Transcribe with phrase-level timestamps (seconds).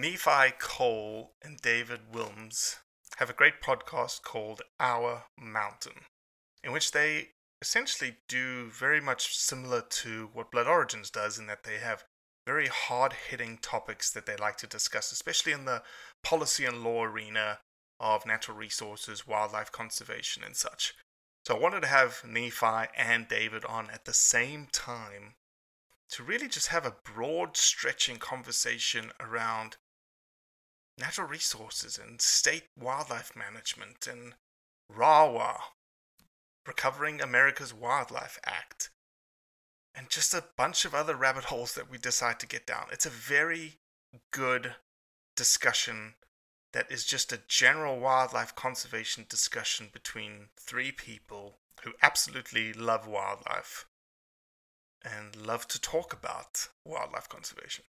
[0.00, 2.78] Nephi Cole and David Willms
[3.18, 6.06] have a great podcast called Our Mountain,
[6.64, 11.64] in which they essentially do very much similar to what Blood Origins does, in that
[11.64, 12.04] they have
[12.46, 15.82] very hard hitting topics that they like to discuss, especially in the
[16.24, 17.58] policy and law arena
[17.98, 20.94] of natural resources, wildlife conservation, and such.
[21.46, 25.34] So I wanted to have Nephi and David on at the same time
[26.12, 29.76] to really just have a broad stretching conversation around
[31.00, 34.34] natural resources and state wildlife management and
[34.88, 35.58] RAWA,
[36.66, 38.90] Recovering America's Wildlife Act,
[39.94, 42.86] and just a bunch of other rabbit holes that we decide to get down.
[42.92, 43.78] It's a very
[44.30, 44.74] good
[45.36, 46.14] discussion
[46.72, 53.86] that is just a general wildlife conservation discussion between three people who absolutely love wildlife
[55.02, 57.84] and love to talk about wildlife conservation.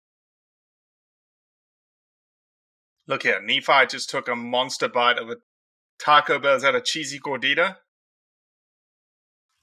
[3.08, 5.36] Look here, Nephi just took a monster bite of a
[5.98, 6.56] Taco Bell.
[6.56, 7.76] Is that a cheesy gordita?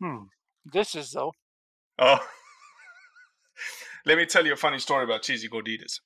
[0.01, 0.23] Hmm.
[0.65, 1.33] This is though.
[1.99, 2.27] Oh.
[4.05, 5.99] Let me tell you a funny story about cheesy gorditas.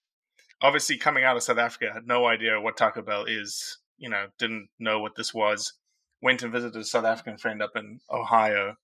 [0.61, 3.77] Obviously, coming out of South Africa, I had no idea what Taco Bell is.
[3.97, 5.73] You know, didn't know what this was.
[6.21, 8.75] Went and visited a South African friend up in Ohio.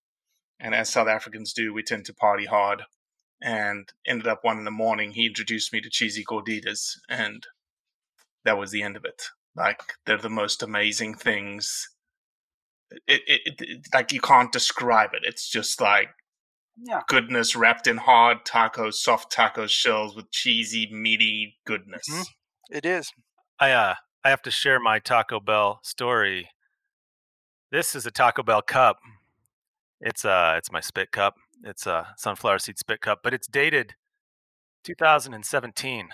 [0.62, 2.84] And as South Africans do, we tend to party hard.
[3.42, 6.98] And ended up one in the morning, he introduced me to cheesy gorditas.
[7.10, 7.46] And
[8.46, 9.22] that was the end of it.
[9.56, 11.90] Like, they're the most amazing things.
[13.08, 15.24] It, it, it, it like, you can't describe it.
[15.24, 16.10] It's just like,
[16.78, 17.02] Yeah.
[17.08, 22.08] goodness wrapped in hard tacos, soft taco shells with cheesy, meaty goodness.
[22.10, 22.26] Mhm.
[22.70, 23.12] It is.
[23.60, 26.50] I uh I have to share my Taco Bell story.
[27.72, 28.98] This is a Taco Bell cup.
[30.02, 31.36] It's uh it's my spit cup.
[31.64, 33.96] It's a sunflower seed spit cup, but it's dated
[34.84, 36.10] 2017.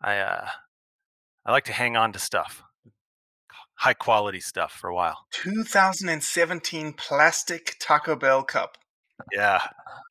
[0.00, 0.48] I uh
[1.46, 2.62] I like to hang on to stuff.
[3.76, 5.26] High quality stuff for a while.
[5.32, 8.76] 2017 plastic Taco Bell cup.
[9.32, 9.60] Yeah.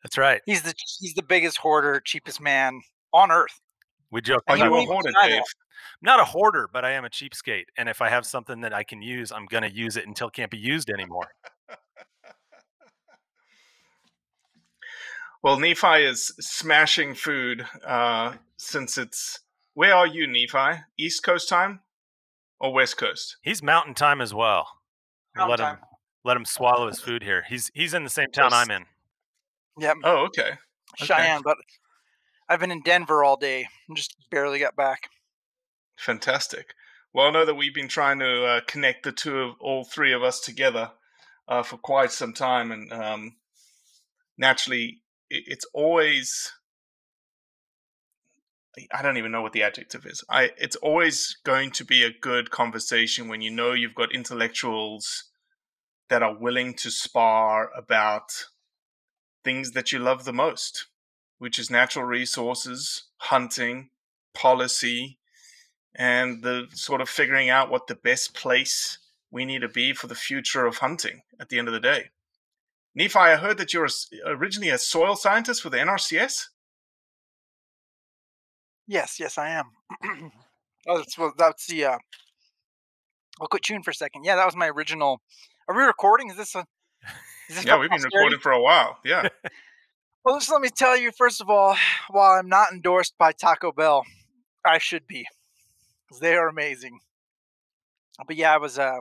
[0.01, 0.41] That's right.
[0.45, 2.81] He's the he's the biggest hoarder, cheapest man
[3.13, 3.59] on earth.
[4.11, 5.33] We joke Are you a hoarder, Dave?
[5.33, 5.43] I'm
[6.01, 7.65] not a hoarder, but I am a cheapskate.
[7.77, 10.33] And if I have something that I can use, I'm gonna use it until it
[10.33, 11.27] can't be used anymore.
[15.43, 19.41] Well, Nephi is smashing food uh, since it's.
[19.75, 20.83] Where are you, Nephi?
[20.97, 21.81] East Coast time
[22.61, 23.35] or West Coast?
[23.41, 24.67] He's mountain time as well.
[25.35, 25.85] I'll let Mountain him
[26.23, 27.43] let him swallow his food here.
[27.47, 28.85] He's he's in the same town I'm in.
[29.77, 29.97] Yep.
[30.05, 30.51] Oh, okay.
[31.01, 31.05] Okay.
[31.05, 31.57] Cheyenne, but
[32.47, 33.67] I've been in Denver all day.
[33.89, 35.09] and Just barely got back.
[35.97, 36.73] Fantastic.
[37.13, 40.13] Well, I know that we've been trying to uh, connect the two of all three
[40.13, 40.91] of us together
[41.49, 43.35] uh, for quite some time, and um,
[44.37, 46.49] naturally, it, it's always
[48.93, 50.23] I don't even know what the adjective is.
[50.29, 55.25] I it's always going to be a good conversation when you know you've got intellectuals
[56.09, 58.45] that are willing to spar about
[59.43, 60.87] things that you love the most,
[61.37, 63.89] which is natural resources, hunting,
[64.33, 65.17] policy,
[65.95, 68.97] and the sort of figuring out what the best place
[69.31, 72.09] we need to be for the future of hunting at the end of the day.
[72.93, 73.89] Nephi, I heard that you're
[74.25, 76.45] originally a soil scientist with the NRCS.
[78.87, 79.65] Yes, yes, I am.
[80.87, 81.85] oh, that's well, that's the.
[81.85, 81.97] Uh,
[83.41, 84.23] I'll quit chewing for a second.
[84.23, 85.21] Yeah, that was my original.
[85.67, 86.29] Are we recording?
[86.29, 86.65] Is this a?
[87.49, 88.97] Is this yeah, we've been recording for a while.
[89.03, 89.27] Yeah.
[90.25, 91.11] well, just let me tell you.
[91.11, 91.75] First of all,
[92.09, 94.03] while I'm not endorsed by Taco Bell,
[94.65, 95.25] I should be,
[96.07, 96.99] because they are amazing.
[98.25, 98.79] But yeah, I was.
[98.79, 98.99] Uh,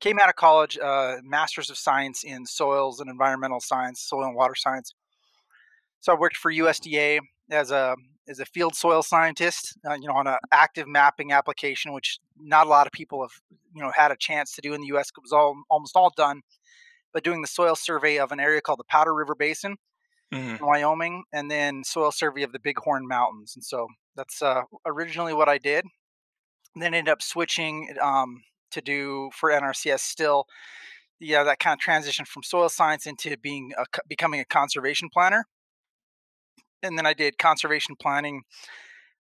[0.00, 4.34] came out of college, uh, Masters of Science in Soils and Environmental Science, Soil and
[4.34, 4.94] Water Science.
[6.00, 7.20] So I worked for USDA
[7.52, 7.94] as a
[8.28, 12.66] as a field soil scientist, uh, you know, on an active mapping application, which not
[12.66, 13.32] a lot of people have,
[13.74, 15.08] you know, had a chance to do in the U.S.
[15.16, 16.42] It was all almost all done,
[17.12, 19.76] but doing the soil survey of an area called the Powder River Basin
[20.32, 20.56] mm-hmm.
[20.56, 25.34] in Wyoming, and then soil survey of the Bighorn Mountains, and so that's uh, originally
[25.34, 25.84] what I did.
[26.74, 30.46] And then ended up switching um, to do for NRCS still.
[31.20, 35.46] Yeah, that kind of transition from soil science into being a, becoming a conservation planner
[36.82, 38.42] and then I did conservation planning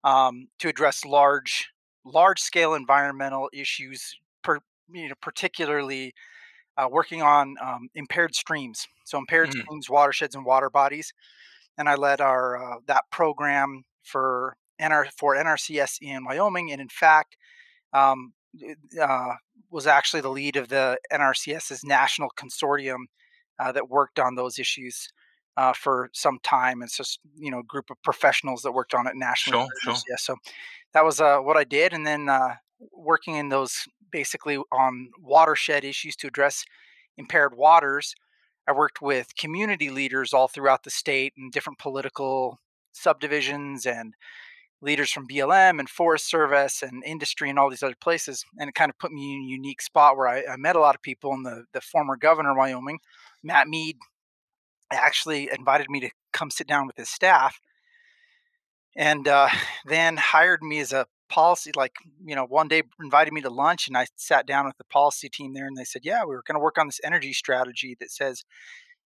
[0.04, 1.68] um, to address large
[2.04, 4.58] large scale environmental issues, per,
[4.90, 6.14] you know, particularly
[6.76, 8.86] uh, working on um, impaired streams.
[9.04, 9.60] So impaired mm.
[9.62, 11.12] streams, watersheds, and water bodies.
[11.76, 16.88] And I led our uh, that program for NR for NRCS in Wyoming, and in
[16.88, 17.36] fact,
[17.92, 18.32] um,
[19.00, 19.34] uh,
[19.70, 23.04] was actually the lead of the NRCS's national consortium
[23.58, 25.08] uh, that worked on those issues
[25.58, 26.82] uh, for some time.
[26.82, 29.66] It's just you know a group of professionals that worked on it nationally.
[29.82, 30.02] Sure, sure.
[30.08, 30.36] Yeah, so
[30.94, 32.54] that was uh, what I did, and then uh,
[32.92, 36.64] working in those basically on watershed issues to address
[37.18, 38.14] impaired waters.
[38.68, 42.60] I worked with community leaders all throughout the state and different political
[42.92, 44.14] subdivisions and
[44.80, 48.44] leaders from BLM and Forest Service and industry and all these other places.
[48.58, 50.80] And it kind of put me in a unique spot where I, I met a
[50.80, 51.32] lot of people.
[51.32, 52.98] And the, the former governor of Wyoming,
[53.42, 53.96] Matt Mead,
[54.90, 57.60] actually invited me to come sit down with his staff
[58.96, 59.48] and uh,
[59.86, 61.92] then hired me as a policy like
[62.24, 65.28] you know one day invited me to lunch and i sat down with the policy
[65.28, 67.94] team there and they said yeah we were going to work on this energy strategy
[68.00, 68.44] that says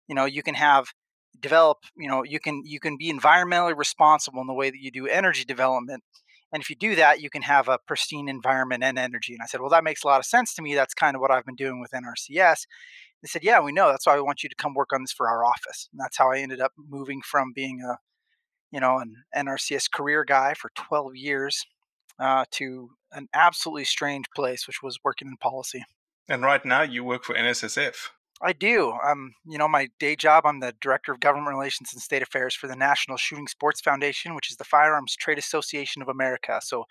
[0.06, 0.92] you know you can have
[1.40, 4.92] develop you know you can you can be environmentally responsible in the way that you
[4.92, 6.04] do energy development
[6.52, 9.32] and if you do that you can have a pristine environment and energy.
[9.32, 10.76] And i said well that makes a lot of sense to me.
[10.76, 12.66] That's kind of what i've been doing with nrcs
[13.22, 13.88] they said, "Yeah, we know.
[13.88, 16.18] That's why we want you to come work on this for our office." And that's
[16.18, 17.98] how I ended up moving from being a,
[18.70, 21.64] you know, an NRCS career guy for 12 years
[22.18, 25.84] uh, to an absolutely strange place, which was working in policy.
[26.28, 28.10] And right now, you work for NSSF.
[28.40, 28.92] I do.
[29.06, 32.54] Um, you know, my day job, I'm the director of government relations and state affairs
[32.56, 36.60] for the National Shooting Sports Foundation, which is the Firearms Trade Association of America.
[36.62, 36.86] So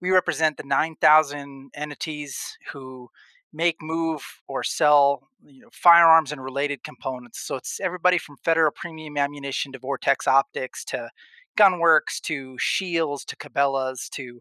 [0.00, 3.10] we represent the 9,000 entities who
[3.52, 7.40] make, move, or sell you know, firearms and related components.
[7.40, 11.10] So it's everybody from Federal Premium Ammunition to Vortex Optics to
[11.58, 14.40] Gunwerks to Scheels to Cabela's to you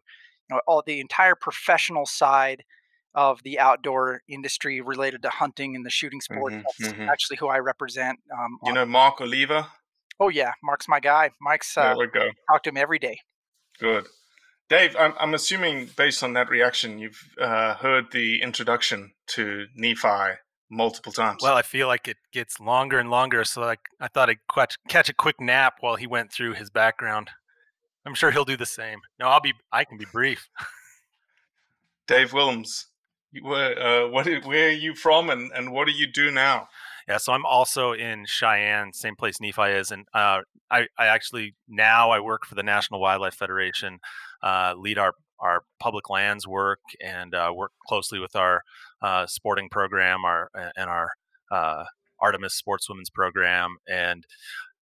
[0.50, 2.64] know, all the entire professional side
[3.14, 6.54] of the outdoor industry related to hunting and the shooting sport.
[6.54, 7.10] Mm-hmm, That's mm-hmm.
[7.10, 8.20] actually who I represent.
[8.32, 9.68] Um, you know Mark Oliva?
[10.20, 11.32] Oh yeah, Mark's my guy.
[11.42, 12.30] Mike's uh, there we go.
[12.50, 13.20] Talk to him every day.
[13.80, 14.08] Good.
[14.72, 20.38] Dave, I'm, I'm assuming based on that reaction, you've uh, heard the introduction to Nephi
[20.70, 21.44] multiple times.
[21.44, 24.78] Well, I feel like it gets longer and longer, so like I thought I'd catch,
[24.88, 27.32] catch a quick nap while he went through his background.
[28.06, 29.00] I'm sure he'll do the same.
[29.20, 29.52] No, I'll be.
[29.74, 30.48] I can be brief.
[32.08, 32.86] Dave Willms,
[33.42, 36.70] where, uh, what, where are you from, and, and what do you do now?
[37.10, 41.56] Yeah, so I'm also in Cheyenne, same place Nephi is, and uh, I, I actually
[41.68, 44.00] now I work for the National Wildlife Federation
[44.44, 48.62] uh, lead our our public lands work and uh, work closely with our
[49.02, 51.10] uh, sporting program, our and our
[51.52, 51.86] uh,
[52.20, 54.26] Artemis Sportswomen's program, and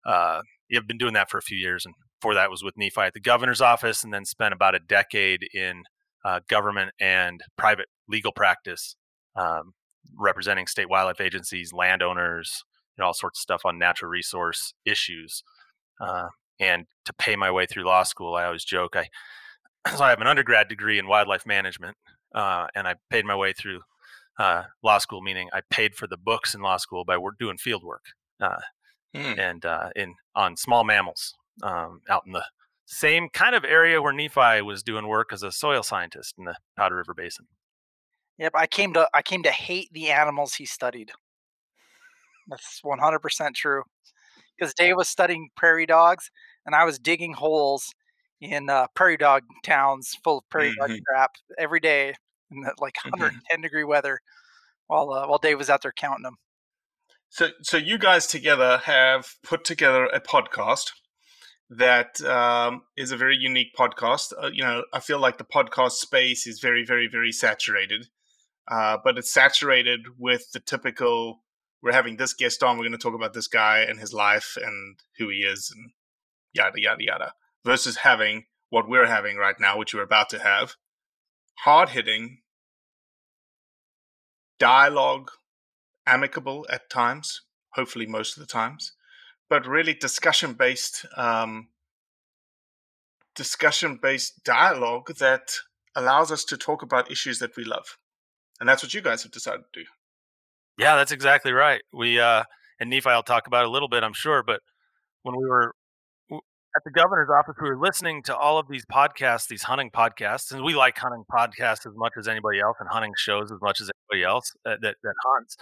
[0.04, 1.84] uh, have been doing that for a few years.
[1.86, 4.80] And before that was with Nephi at the governor's office, and then spent about a
[4.80, 5.84] decade in
[6.24, 8.96] uh, government and private legal practice,
[9.36, 9.72] um,
[10.18, 12.62] representing state wildlife agencies, landowners,
[12.96, 15.42] and all sorts of stuff on natural resource issues.
[16.00, 19.08] Uh, and to pay my way through law school, I always joke I
[19.96, 21.96] so I have an undergrad degree in wildlife management,
[22.34, 23.80] uh, and I paid my way through
[24.38, 27.58] uh, law school, meaning I paid for the books in law school by work, doing
[27.58, 28.04] field work
[28.40, 28.58] uh,
[29.14, 29.38] mm.
[29.38, 32.44] and uh, in on small mammals um, out in the
[32.86, 36.56] same kind of area where Nephi was doing work as a soil scientist in the
[36.76, 37.46] Powder River Basin.
[38.38, 41.12] Yep, I came to I came to hate the animals he studied.
[42.48, 43.82] That's 100% true.
[44.58, 46.30] Because Dave was studying prairie dogs,
[46.66, 47.94] and I was digging holes
[48.40, 51.00] in uh, prairie dog towns full of prairie dog Mhm.
[51.06, 52.14] crap every day
[52.50, 54.20] in the, like 110 degree weather,
[54.86, 56.36] while uh, while Dave was out there counting them.
[57.28, 60.90] So, so you guys together have put together a podcast
[61.68, 64.32] that um, is a very unique podcast.
[64.42, 68.08] Uh, you know, I feel like the podcast space is very, very, very saturated,
[68.68, 71.42] uh, but it's saturated with the typical.
[71.82, 72.76] We're having this guest on.
[72.76, 75.92] We're going to talk about this guy and his life and who he is and
[76.52, 77.32] yada yada yada.
[77.64, 80.76] Versus having what we're having right now, which we're about to have,
[81.58, 82.38] hard hitting
[84.58, 85.30] dialogue
[86.06, 87.42] amicable at times,
[87.74, 88.92] hopefully most of the times,
[89.48, 91.68] but really discussion based um,
[93.34, 95.52] discussion based dialogue that
[95.94, 97.98] allows us to talk about issues that we love,
[98.58, 99.86] and that's what you guys have decided to do.
[100.78, 101.82] Yeah, that's exactly right.
[101.92, 102.44] We uh,
[102.80, 104.42] and Nephi will talk about a little bit, I'm sure.
[104.42, 104.60] But
[105.22, 105.74] when we were
[106.76, 110.52] at the governor's office, we were listening to all of these podcasts, these hunting podcasts,
[110.52, 113.80] and we like hunting podcasts as much as anybody else, and hunting shows as much
[113.80, 115.56] as anybody else uh, that that hunts.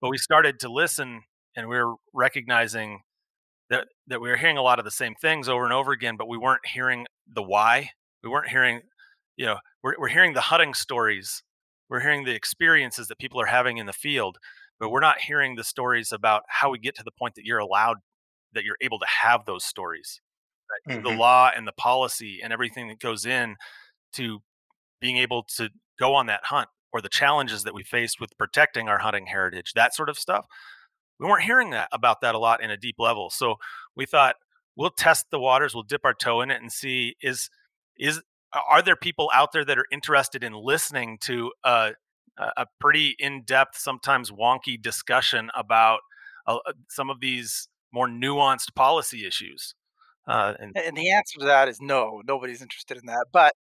[0.00, 1.22] But we started to listen,
[1.56, 3.00] and we were recognizing
[3.70, 6.16] that that we were hearing a lot of the same things over and over again,
[6.16, 7.90] but we weren't hearing the why.
[8.22, 8.82] We weren't hearing,
[9.36, 11.42] you know, we're we're hearing the hunting stories
[11.88, 14.38] we're hearing the experiences that people are having in the field
[14.78, 17.58] but we're not hearing the stories about how we get to the point that you're
[17.58, 17.98] allowed
[18.52, 20.20] that you're able to have those stories
[20.88, 21.02] right?
[21.02, 23.56] the law and the policy and everything that goes in
[24.14, 24.40] to
[25.00, 28.88] being able to go on that hunt or the challenges that we faced with protecting
[28.88, 30.46] our hunting heritage that sort of stuff
[31.18, 33.56] we weren't hearing that about that a lot in a deep level so
[33.94, 34.36] we thought
[34.76, 37.50] we'll test the waters we'll dip our toe in it and see is
[37.98, 38.20] is
[38.70, 41.92] are there people out there that are interested in listening to a,
[42.38, 46.00] a a pretty in-depth sometimes wonky discussion about
[46.46, 49.74] uh, uh, some of these more nuanced policy issues
[50.26, 52.22] uh, and And the answer to that is no.
[52.26, 53.26] Nobody's interested in that.
[53.32, 53.54] But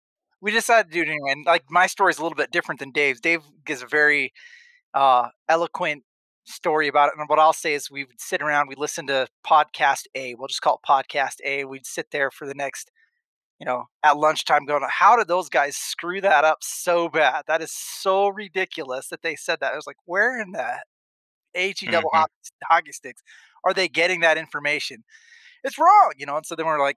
[0.41, 1.33] we decided to do it anyway.
[1.33, 3.21] And like my story is a little bit different than Dave's.
[3.21, 4.33] Dave gives a very
[4.95, 6.05] uh, eloquent
[6.45, 7.15] story about it.
[7.19, 10.35] And what I'll say is we would sit around, we'd listen to podcast A.
[10.35, 11.65] We'll just call it podcast A.
[11.65, 12.91] We'd sit there for the next,
[13.61, 17.45] you know, at lunchtime going, how did those guys screw that up so bad?
[17.47, 19.73] That is so ridiculous that they said that.
[19.73, 20.79] I was like, where in the
[21.55, 22.19] HE double Mhm.
[22.19, 22.33] hockey,
[22.65, 23.23] hockey sticks
[23.65, 25.05] are they getting that information?
[25.65, 26.37] It's wrong, you know.
[26.37, 26.97] And so then we're like,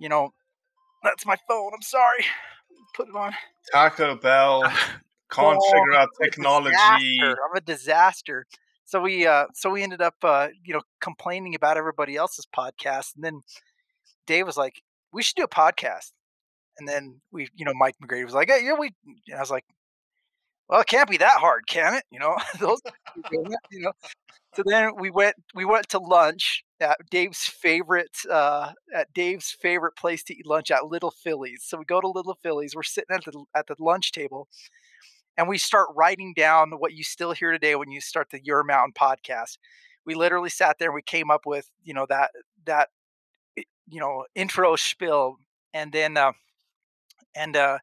[0.00, 0.30] you know,
[1.02, 1.70] that's my phone.
[1.74, 2.24] I'm sorry.
[2.94, 3.32] Put it on.
[3.72, 4.62] Taco Bell
[5.30, 6.70] can't Oh, figure out technology.
[6.72, 7.36] disaster.
[7.50, 8.46] I'm a disaster.
[8.84, 13.14] So we uh so we ended up uh, you know, complaining about everybody else's podcast.
[13.14, 13.42] And then
[14.26, 14.80] Dave was like,
[15.12, 16.12] We should do a podcast.
[16.78, 18.90] And then we, you know, Mike McGrady was like, Hey, yeah, we
[19.28, 19.64] and I was like,
[20.68, 22.04] Well, it can't be that hard, can it?
[22.10, 22.80] You know, those
[23.32, 23.92] you know.
[24.54, 29.96] So then we went we went to lunch at Dave's favorite uh at Dave's favorite
[29.96, 31.62] place to eat lunch at Little Phillies.
[31.64, 34.48] So we go to Little Phillies, we're sitting at the at the lunch table
[35.36, 38.64] and we start writing down what you still hear today when you start the Our
[38.64, 39.58] Mountain podcast.
[40.04, 42.30] We literally sat there and we came up with, you know, that
[42.64, 42.88] that
[43.90, 45.36] you know, intro spiel
[45.74, 46.32] and then uh
[47.34, 47.78] and uh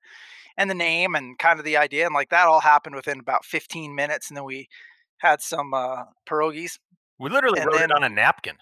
[0.57, 3.43] and the name and kind of the idea and like that all happened within about
[3.45, 4.67] 15 minutes and then we
[5.17, 6.77] had some uh pierogies.
[7.19, 8.55] we literally And wrote then- it on a napkin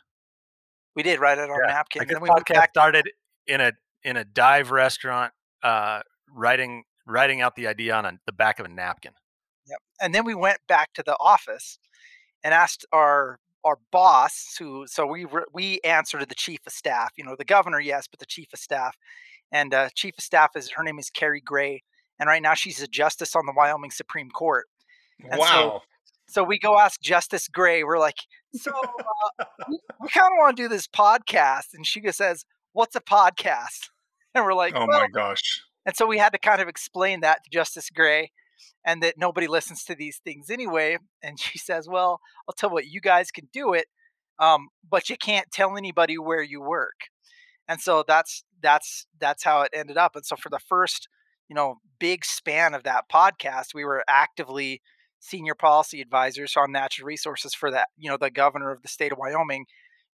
[0.96, 2.00] We did write it on a Yeah, napkin.
[2.02, 3.10] like and then we podcast back started
[3.48, 3.72] in a
[4.04, 5.34] in a dive restaurant
[5.64, 9.14] uh writing writing out the idea on a, the back of a napkin
[9.68, 9.80] Yep.
[10.02, 11.80] And then we went back to the office
[12.44, 16.74] and asked our our boss, who so we re- we answer to the chief of
[16.74, 17.12] staff.
[17.16, 18.98] You know, the governor, yes, but the chief of staff.
[19.52, 21.84] And uh, chief of staff is her name is Kari Gray,
[22.20, 24.66] and right now she's a justice on the Wyoming Supreme Court.
[25.22, 25.84] And Wow.
[26.34, 27.84] So we go ask Justice Gray.
[27.84, 28.18] We're like,
[28.56, 32.44] so uh, we, we kind of want to do this podcast, and she just says,
[32.72, 33.90] "What's a podcast?"
[34.36, 35.62] And we're like, oh "Well, my gosh.
[35.86, 38.32] and so we had to kind of explain that to Justice Gray
[38.84, 40.98] and that nobody listens to these things anyway.
[41.22, 43.86] And she says, Well, I'll tell you what, you guys can do it,
[44.40, 47.10] um, but you can't tell anybody where you work.
[47.68, 50.16] And so that's that's that's how it ended up.
[50.16, 51.08] And so for the first,
[51.48, 54.82] you know, big span of that podcast, we were actively
[55.24, 59.12] senior policy advisors on natural resources for that, you know, the governor of the state
[59.12, 59.66] of Wyoming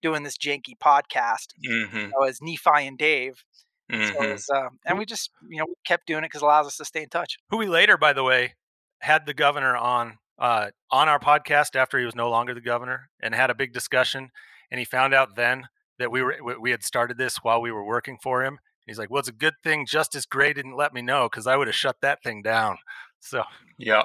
[0.01, 1.97] doing this janky podcast Mm-hmm.
[1.97, 3.43] you know, as Nephi and Dave.
[3.91, 4.31] Mm-hmm.
[4.31, 6.83] was, uh, and we just, you know, kept doing it because it allows us to
[6.85, 7.37] stay in touch.
[7.49, 8.55] who we later by the way
[8.99, 13.09] had the governor on uh on our podcast after he was no longer the governor
[13.23, 14.29] and had a big discussion
[14.69, 15.67] and he found out then
[15.99, 18.59] that we were we had started this while we were working for him.
[18.85, 21.55] He's like, "Well, it's a good thing Justice Gray didn't let me know because I
[21.55, 22.77] would have shut that thing down."
[23.19, 23.43] So
[23.77, 24.03] yeah,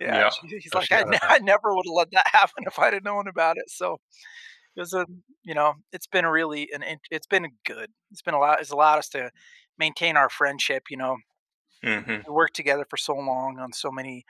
[0.00, 0.30] yeah.
[0.44, 0.58] Yeah.
[0.60, 1.16] He's like, I, out.
[1.22, 3.70] I never would have let that happen if I'd have known about it.
[3.70, 3.98] So
[4.76, 5.06] it was a,
[5.44, 7.90] you know, it's been really an, it's been good.
[8.12, 8.60] It's been a lot.
[8.60, 9.30] It's allowed us to
[9.78, 10.84] maintain our friendship.
[10.90, 11.18] You know,
[11.82, 14.24] hmm we worked together for so long on so many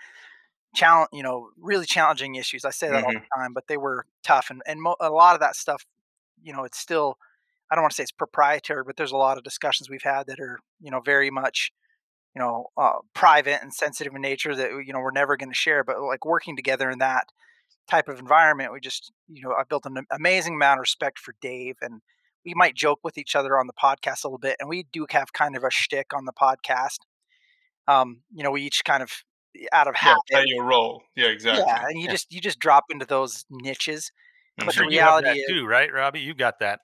[0.75, 2.65] challenge, you know, really challenging issues.
[2.65, 5.35] I say that all the time, but they were tough, and and mo- a lot
[5.35, 5.85] of that stuff,
[6.43, 7.19] you know, it's still.
[7.71, 10.29] I don't want to say it's proprietary, but there's a lot of discussions we've had
[10.29, 11.73] that are, you know, very much,
[12.37, 15.57] you know, uh, private and sensitive in nature that you know we're never going to
[15.57, 15.85] share.
[15.85, 17.29] But like working together in that
[17.89, 21.35] type of environment, we just, you know, I built an amazing amount of respect for
[21.41, 22.03] Dave, and
[22.45, 25.07] we might joke with each other on the podcast a little bit, and we do
[25.11, 26.99] have kind of a shtick on the podcast.
[27.89, 29.11] Um, you know, we each kind of
[29.73, 30.23] out of Yeah, habit.
[30.31, 31.03] play your role.
[31.17, 31.65] Yeah, exactly.
[31.67, 34.13] Yeah, and you just you just drop into those niches.
[34.61, 36.21] I'm But sure the you have reality that is, too, right, Robbie?
[36.21, 36.81] You got that.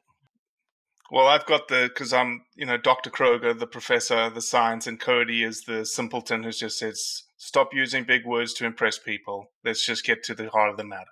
[1.13, 3.11] Well, I've got the because I'm, you know, Dr.
[3.11, 8.05] Kroger, the professor, the science, and Cody is the simpleton who just says, "Stop using
[8.05, 9.53] big words to impress people.
[9.63, 11.11] Let's just get to the heart of the matter."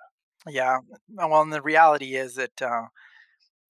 [0.48, 0.78] yeah.
[1.10, 2.84] Well, and the reality is that uh,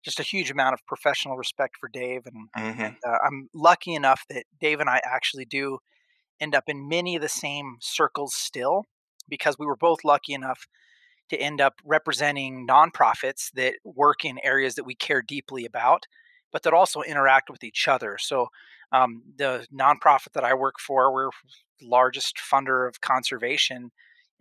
[0.02, 3.92] just a huge amount of professional respect for Dave, and, hmm and uh, I'm lucky
[3.92, 5.80] enough that Dave and I actually do
[6.40, 8.86] end up in many of the same circles still,
[9.28, 10.66] because we were both lucky enough
[11.30, 16.06] to end up representing nonprofits that work in areas that we care deeply about,
[16.52, 18.16] but that also interact with each other.
[18.18, 18.48] So,
[18.92, 21.30] um, the nonprofit that I work for, we're
[21.80, 23.90] the largest funder of conservation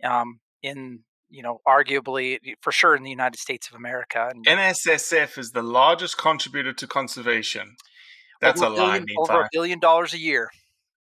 [0.04, 4.30] um, in, you know, arguably for sure in the United States of America.
[4.32, 7.76] And NSSF is the largest contributor to conservation.
[8.40, 10.50] That's a lie, over a billion dollars a year.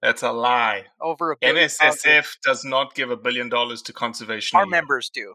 [0.01, 0.85] That's a lie.
[0.99, 1.67] Over a billion.
[1.67, 4.57] NSSF does not give a billion dollars to conservation.
[4.57, 5.33] Our members do.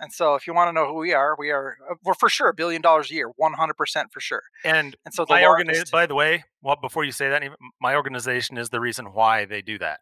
[0.00, 2.28] And so, if you want to know who we are, we are uh, we're for
[2.28, 4.42] sure a billion dollars a year, one hundred percent for sure.
[4.64, 7.42] And And so the my organi- largest- by the way, well, before you say that,
[7.80, 10.00] my organization is the reason why they do that.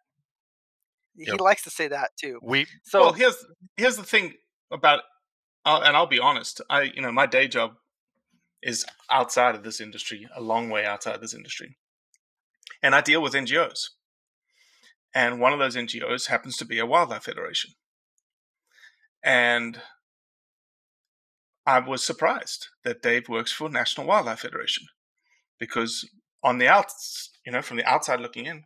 [1.17, 1.39] he Yep.
[1.41, 2.39] likes to say that too.
[2.43, 3.43] We So well, here's
[3.75, 4.35] here's the thing
[4.71, 5.01] about,
[5.65, 6.61] uh, and I'll be honest.
[6.69, 7.71] I you know my day job
[8.61, 11.77] is outside of this industry, a long way outside of this industry,
[12.83, 13.89] and I deal with NGOs,
[15.13, 17.71] and one of those NGOs happens to be a wildlife federation,
[19.23, 19.81] and
[21.65, 24.87] I was surprised that Dave works for National Wildlife Federation
[25.59, 26.09] because
[26.43, 28.63] on the outs, you know, from the outside looking in,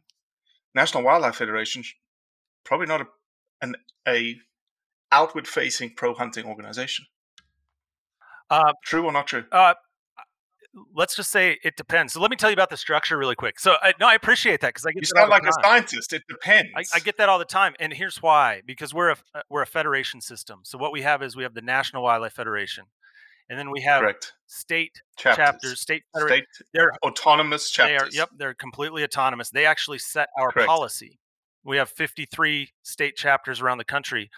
[0.75, 1.83] National Wildlife Federation
[2.63, 3.05] probably not a
[3.61, 3.75] an
[4.07, 4.37] a
[5.11, 7.05] outward facing pro hunting organization.
[8.49, 9.45] uh, True or not true?
[9.51, 9.73] uh,
[10.95, 12.13] let's just say it depends.
[12.13, 13.59] So let me tell you about the structure really quick.
[13.59, 16.13] So I, no, I appreciate that because I get You sound like the a scientist.
[16.13, 16.69] It depends.
[16.75, 19.61] I, I get that all the time, and here's why: because we're a uh, we're
[19.61, 20.61] a federation system.
[20.63, 22.85] So what we have is we have the National Wildlife Federation,
[23.49, 28.15] and then we have correct state chapters, chapters, state state They're autonomous they are chapters.
[28.15, 29.49] yep, they're completely autonomous.
[29.49, 30.67] They actually set our Correct.
[30.67, 31.19] policy.
[31.63, 34.31] We have 53 state chapters around the country.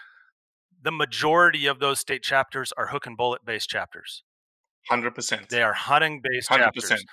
[0.82, 4.22] The majority of those state chapters are hook and bullet based chapters.
[4.88, 5.48] Hundred percent.
[5.48, 7.04] They are hunting based Hundred chapters.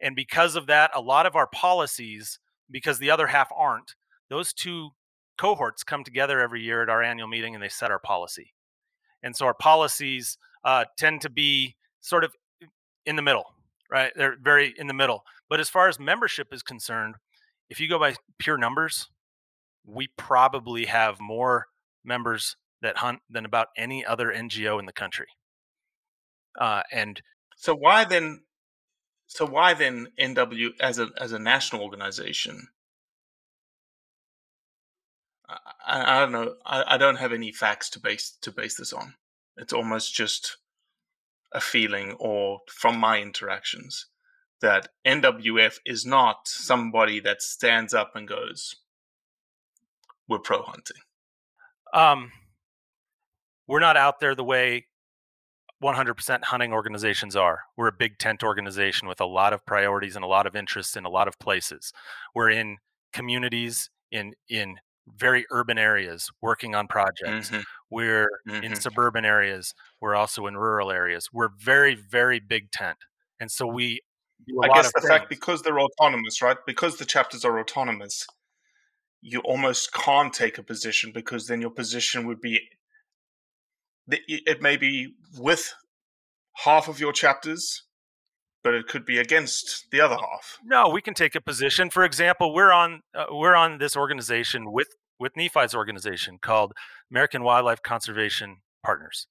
[0.00, 2.38] And because of that, a lot of our policies,
[2.70, 3.94] because the other half aren't,
[4.28, 4.90] those two
[5.38, 8.52] cohorts come together every year at our annual meeting and they set our policy.
[9.22, 12.34] And so our policies uh, tend to be sort of
[13.04, 13.44] in the middle,
[13.90, 14.12] right?
[14.14, 15.24] They're very in the middle.
[15.48, 17.14] But as far as membership is concerned,
[17.70, 19.08] if you go by pure numbers,
[19.84, 21.66] we probably have more
[22.04, 25.26] members that hunt than about any other NGO in the country.
[26.58, 27.22] Uh, and
[27.56, 28.42] So why then?
[29.28, 32.68] So why then NW as a as a national organization?
[35.48, 36.54] I, I don't know.
[36.64, 39.14] I, I don't have any facts to base to base this on.
[39.56, 40.58] It's almost just
[41.52, 44.06] a feeling, or from my interactions,
[44.60, 48.76] that NWF is not somebody that stands up and goes,
[50.28, 50.98] "We're pro hunting."
[51.94, 52.32] um,
[53.66, 54.86] we're not out there the way
[55.82, 57.60] 100% hunting organizations are.
[57.76, 60.96] We're a big tent organization with a lot of priorities and a lot of interests
[60.96, 61.92] in a lot of places.
[62.34, 62.78] We're in
[63.12, 67.50] communities in in very urban areas working on projects.
[67.50, 68.82] Mhm, We're in mhm.
[68.82, 69.72] suburban areas.
[70.00, 71.28] We're also in rural areas.
[71.32, 72.98] We're very very big tent,
[73.38, 74.00] and so we
[74.62, 76.58] I guess the fact because they're autonomous, right?
[76.66, 78.26] Because the chapters are autonomous,
[79.20, 82.60] you almost can't take a position because then your position would be
[84.08, 85.74] it may be with
[86.64, 87.82] half of your chapters,
[88.62, 90.58] but it could be against the other half.
[90.64, 91.90] No, we can take a position.
[91.90, 94.88] For example, we're on uh, we're on this organization with
[95.18, 96.72] with Nephi's organization called
[97.10, 99.26] American Wildlife Conservation Partners.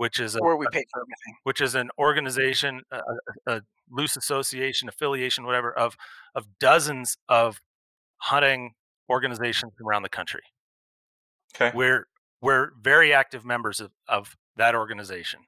[0.00, 1.36] which is a, where we pay for everything.
[1.42, 5.94] which is an organization, a, a, a loose association, affiliation, whatever, of
[6.34, 7.60] of dozens of
[8.22, 8.72] hunting
[9.10, 10.40] organizations around the country.
[11.54, 11.70] Okay.
[11.76, 12.06] We're
[12.40, 15.40] we're very active members of, of that organization.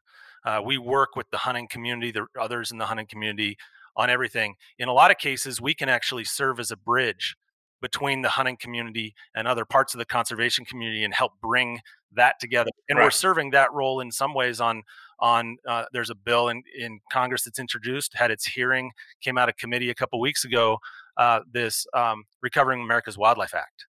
[0.45, 3.57] Uh, we work with the hunting community, the others in the hunting community
[3.97, 4.57] on everything.
[4.79, 7.37] In a lot of cases, we can actually serve as a bridge
[7.81, 11.81] between the hunting community and other parts of the conservation community and help bring
[12.15, 12.71] that together.
[12.89, 14.83] And we're serving that role in some ways on
[15.19, 18.91] on uh, there's a bill in, in Congress that's introduced, had its hearing,
[19.23, 20.79] came out of committee a couple weeks ago.
[21.17, 23.87] Uh, this um, Recovering America's Wildlife Act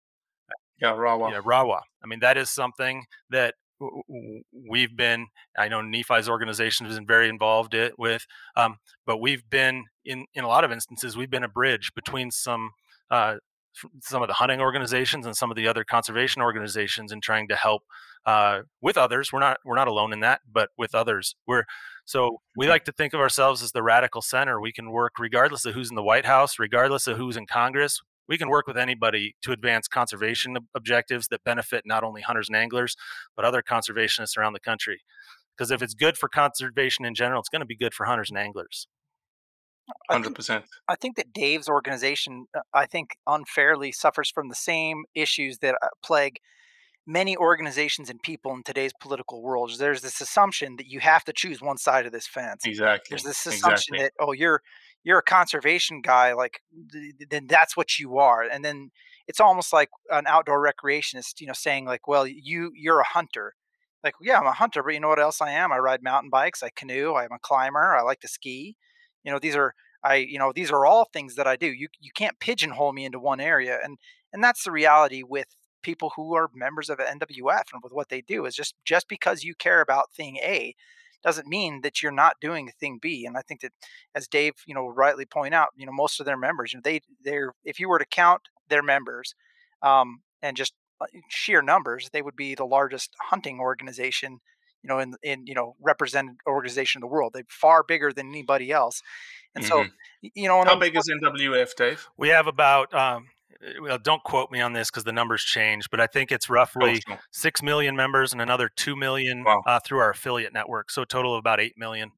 [0.81, 1.31] Yeah, Rawa.
[1.31, 1.81] yeah, RAWA.
[2.03, 3.55] I mean, that is something that
[4.69, 5.27] we've been.
[5.57, 10.25] I know Nephi's organization has been very involved it with, um, but we've been in
[10.33, 12.71] in a lot of instances we've been a bridge between some
[13.11, 13.35] uh,
[14.01, 17.55] some of the hunting organizations and some of the other conservation organizations in trying to
[17.55, 17.83] help
[18.25, 19.31] uh, with others.
[19.31, 21.63] We're not we're not alone in that, but with others, we're
[22.05, 24.59] so we like to think of ourselves as the radical center.
[24.59, 27.99] We can work regardless of who's in the White House, regardless of who's in Congress
[28.27, 32.55] we can work with anybody to advance conservation objectives that benefit not only hunters and
[32.55, 32.95] anglers
[33.35, 35.01] but other conservationists around the country
[35.55, 38.29] because if it's good for conservation in general it's going to be good for hunters
[38.29, 38.87] and anglers
[40.09, 40.65] I Hundred think, percent.
[40.89, 45.75] I think that Dave's organization, uh, I think, unfairly suffers from the same issues that
[45.81, 46.39] uh, plague
[47.05, 49.71] many organizations and people in today's political world.
[49.79, 52.65] There's this assumption that you have to choose one side of this fence.
[52.65, 53.07] Exactly.
[53.09, 53.99] There's this assumption Exactly.
[53.99, 54.61] that oh, you're
[55.07, 56.59] you're a conservation guy, like
[56.91, 58.91] th- th- then that's what you are, and then
[59.27, 63.53] it's almost like an outdoor recreationist, you know, saying like, well, you you're a hunter.
[64.03, 65.71] Like, yeah, I'm a hunter, but you know what else I am?
[65.71, 68.75] I ride mountain bikes, I canoe, I'm a climber, I like to ski.
[69.23, 71.67] You know, these are I, you know, these are all things that I do.
[71.67, 73.97] You you can't pigeonhole me into one area, and
[74.33, 75.47] and that's the reality with
[75.83, 79.43] people who are members of NWF and with what they do is just just because
[79.45, 80.75] you care about thing A
[81.23, 83.25] doesn't mean that you're not doing thing B.
[83.25, 83.71] And I think that
[84.15, 86.81] as Dave, you know, rightly point out, you know, most of their members, you know,
[86.83, 89.33] they they're if you were to count their members
[89.81, 94.39] um, and just uh, sheer numbers, they would be the largest hunting organization,
[94.83, 97.33] you know, in in you know represented organization in the world.
[97.33, 99.01] They're far bigger than anybody else.
[99.55, 99.91] And so, Mhm.
[100.23, 102.07] y- you know, How big is NWF, Dave?
[102.17, 103.29] we have about um, well,
[104.03, 107.01] don't quote me on this because the numbers change but i think it's Oh, roughly
[107.07, 107.19] sure.
[107.31, 109.61] 6 million members and another 2 million Wow.
[109.65, 112.11] uh, through our affiliate network so a total of about 8 million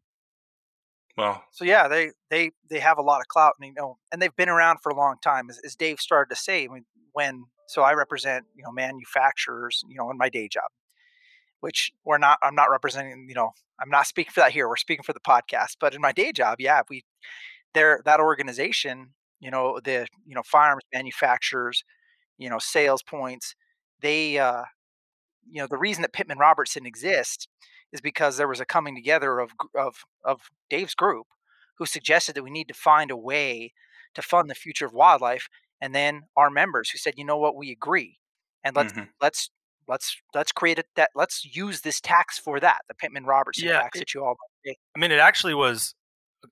[1.18, 1.44] Wow.
[1.52, 4.36] so yeah, they they they have a lot of clout, and you know, and they've
[4.38, 5.50] been around for a long time.
[5.50, 9.98] As, as Dave started to say, when, when so I represent you know manufacturers, you
[9.98, 10.70] know, in my day job,
[11.60, 12.38] which we're not.
[12.42, 13.26] I'm not representing.
[13.28, 14.70] You know, I'm not speaking for that here.
[14.70, 15.76] We're speaking for the podcast.
[15.82, 17.04] But in my day job, yeah, we
[17.74, 19.10] they're that organization.
[19.40, 21.84] You know, the you know firearms manufacturers,
[22.38, 23.56] you know, sales points.
[24.02, 24.64] They uh,
[25.50, 27.48] you know the reason that Pittman Robertson exists
[27.92, 31.28] is because there was a coming together of of of Dave's group
[31.78, 33.74] who suggested that we need to find a way
[34.16, 35.48] to fund the future of wildlife
[35.82, 38.18] and then our members who said you know what we agree
[38.64, 39.10] and let's Mhm.
[39.22, 39.50] let's
[39.88, 43.82] let's let's create it that let's use this tax for that the Pittman Robertson Yeah,
[43.82, 44.36] tax it- that you all
[44.96, 45.96] I mean, it actually was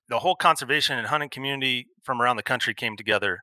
[0.08, 3.40] the whole conservation and hunting community from around the country came together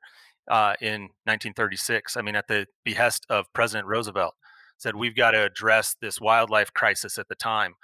[0.48, 2.16] uh, in 1936.
[2.16, 4.34] I mean, at the behest of President Roosevelt,
[4.78, 7.74] said we've got to address this wildlife crisis at the time,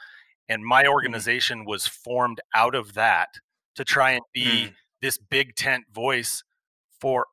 [0.48, 3.28] and my organization was formed out of that
[3.74, 4.74] to try and be Mm.
[5.00, 6.44] this big tent voice
[7.00, 7.26] for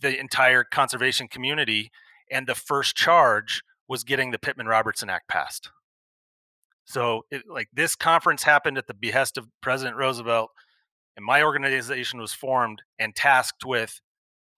[0.00, 1.90] the entire conservation community.
[2.30, 5.70] And the first charge was getting the Pittman Robertson Act passed.
[6.84, 10.50] So, it, like this conference happened at the behest of President Roosevelt,
[11.16, 14.00] and my organization was formed and tasked with,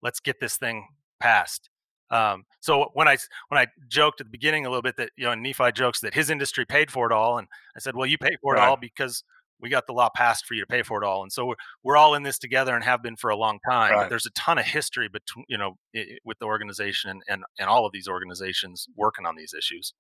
[0.03, 0.87] let's get this thing
[1.21, 1.69] passed.
[2.11, 3.17] Um, so when I
[3.49, 6.01] when I joked at the beginning a little bit that you know and Nephi jokes
[6.01, 8.59] that his industry paid for it all, and I said, well, you pay for it
[8.59, 8.69] Right.
[8.69, 9.25] all because
[9.61, 11.55] we got the law passed for you to pay for it all, and so we're,
[11.83, 13.93] we're all in this together and have been for a long time.
[13.93, 14.09] Right.
[14.11, 17.45] there's a ton of history between you know i- i- with the organization and, and
[17.59, 19.95] and all of these organizations working on these issues.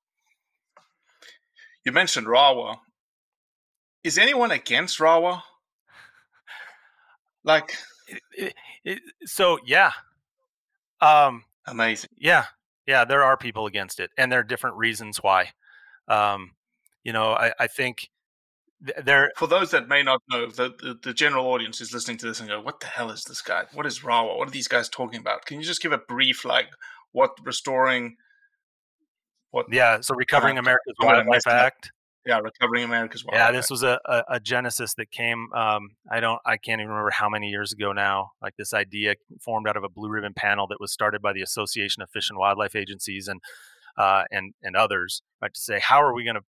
[1.84, 2.78] You mentioned Rawa.
[4.02, 5.42] Is anyone against Rawa?
[7.42, 9.92] Like, It- it- it- so yeah,
[11.00, 12.10] um, amazing.
[12.16, 12.46] yeah,
[12.86, 15.52] yeah, there are people against it, and there are different reasons why.
[16.08, 16.54] Um,
[17.02, 18.08] you know, I, I think
[18.80, 22.26] there For those that may not know, the, the, the general audience is listening to
[22.26, 23.64] this and go, what the hell is this guy?
[23.72, 24.36] What is Rawa?
[24.36, 25.46] What are these guys talking about?
[25.46, 26.68] Can you just give a brief, like,
[27.12, 28.16] what restoring,
[29.54, 31.66] what, Yeah, so Recovering Uh, America's Wildlife mess it up.
[31.66, 31.92] Act.
[32.26, 33.46] yeah, recovering America's Wildlife.
[33.46, 35.52] Yeah, this was a, a, a genesis that came.
[35.52, 38.32] Um, I don't, I can't even remember how many years ago now.
[38.42, 41.42] Like this idea formed out of a blue ribbon panel that was started by the
[41.42, 43.40] Association of Fish and Wildlife Agencies and
[43.96, 45.54] uh, and and others, right?
[45.54, 46.42] To say how are we going to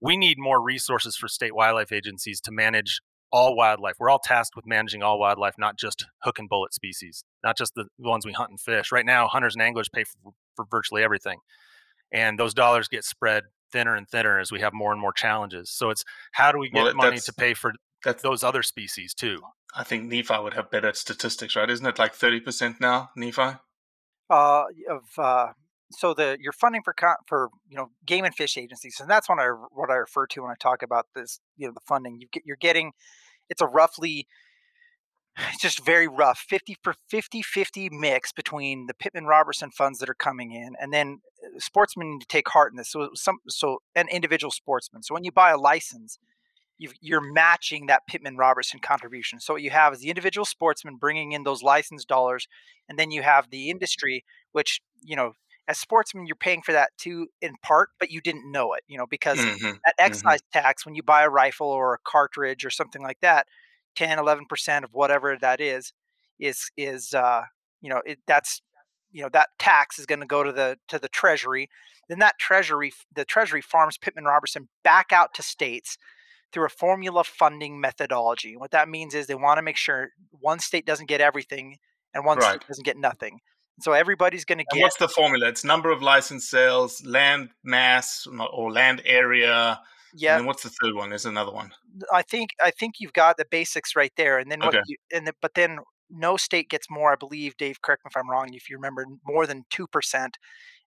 [0.00, 3.00] we need more resources for state wildlife agencies to manage
[3.32, 3.96] all wildlife.
[3.98, 7.74] We're all tasked with managing all wildlife, not just hook and bullet species, not just
[7.74, 8.90] the ones we hunt and fish.
[8.90, 11.38] Right now, hunters and anglers pay for, for virtually everything.
[12.12, 15.70] And those dollars get spread thinner and thinner as we have more and more challenges.
[15.70, 17.72] So it's how do we get Well, money to pay for
[18.04, 19.42] That's those other species too?
[19.74, 21.68] I think Nephi would have better statistics, right?
[21.70, 23.58] Isn't it like thirty percent now, Nephi?
[24.28, 25.48] uh, of uh,
[25.92, 26.94] so the your funding for
[27.26, 30.42] for you know game and fish agencies, and that's what I what I refer to
[30.42, 31.40] when I talk about this.
[31.56, 32.92] You know, the funding you get, you're getting,
[33.48, 34.26] it's a roughly,
[35.36, 40.08] it's just very rough 50 for 50 50 mix between the Pittman Robertson funds that
[40.08, 41.20] are coming in, and then
[41.58, 42.90] sportsmen need to take heart in this.
[42.90, 45.02] So some so an individual sportsman.
[45.02, 46.18] So when you buy a license.
[46.78, 49.38] You've, you're matching that Pittman Robertson contribution.
[49.40, 52.48] So what you have is the individual sportsman bringing in those license dollars,
[52.88, 55.32] and then you have the industry, which you know
[55.68, 58.98] as sportsmen you're paying for that too in part but you didn't know it you
[58.98, 62.70] know because Mhm, that excise tax when you buy a rifle or a cartridge or
[62.70, 63.46] something like that
[63.96, 65.92] 10 11% of whatever that is
[66.38, 67.42] is is uh
[67.80, 68.62] you know it that's
[69.12, 71.68] you know that tax is going to go to the to the treasury
[72.08, 75.96] then that treasury the treasury farms pittman robertson back out to states
[76.52, 80.58] through a formula funding methodology what that means is they want to make sure one
[80.58, 81.76] state doesn't get everything
[82.14, 82.40] and one Right.
[82.40, 83.40] state doesn't get nothing
[83.80, 85.48] so everybody's going to And get what's the formula?
[85.48, 89.80] It's number of license sales, land mass, or land area.
[90.12, 91.10] yeah And what's the third one?
[91.10, 91.72] There's another one.
[92.12, 94.82] I think I think you've got the basics right there, and then what Okay.
[94.84, 95.78] you and the, but then
[96.10, 97.12] no state gets more.
[97.12, 98.52] I believe Dave, correct me if I'm wrong.
[98.54, 100.38] If you remember, more than two percent,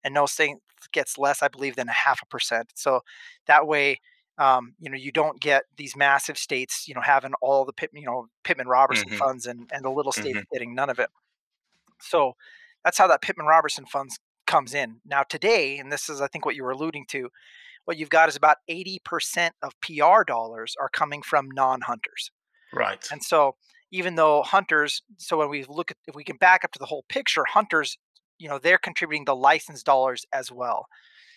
[0.04, 0.56] and no state
[0.92, 2.72] gets less, I believe, than a half a percent.
[2.76, 3.02] So
[3.46, 4.00] that way,
[4.38, 7.90] um, you know, you don't get these massive states, you know, having all the Pitt,
[7.94, 9.22] you know, Pittman Robertson Mhm.
[9.22, 10.46] funds, and and the little states Mhm.
[10.52, 11.10] getting none of it.
[12.00, 12.34] So
[12.84, 15.00] that's how that Pittman Robertson funds comes in.
[15.04, 17.30] Now today, and this is I think what you were alluding to,
[17.86, 22.32] what you've got is about 80% of PR dollars are coming from non-hunters.
[22.72, 23.12] Right.
[23.12, 23.56] And so
[23.92, 26.86] even though hunters, so when we look at if we can back up to the
[26.86, 27.98] whole picture, hunters,
[28.38, 30.86] you know, they're contributing the license dollars as well.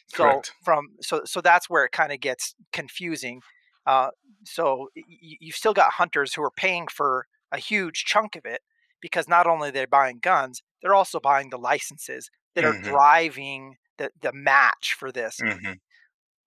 [0.08, 0.54] So Correct.
[0.64, 3.42] from so so that's where it kind of gets confusing.
[3.86, 4.10] Uh,
[4.46, 5.04] so y-
[5.40, 8.62] you've still got hunters who are paying for a huge chunk of it
[9.02, 12.66] because not only they're buying guns, they're also buying the licenses that Mhm.
[12.66, 15.44] are driving the the match for this.
[15.44, 15.78] hmm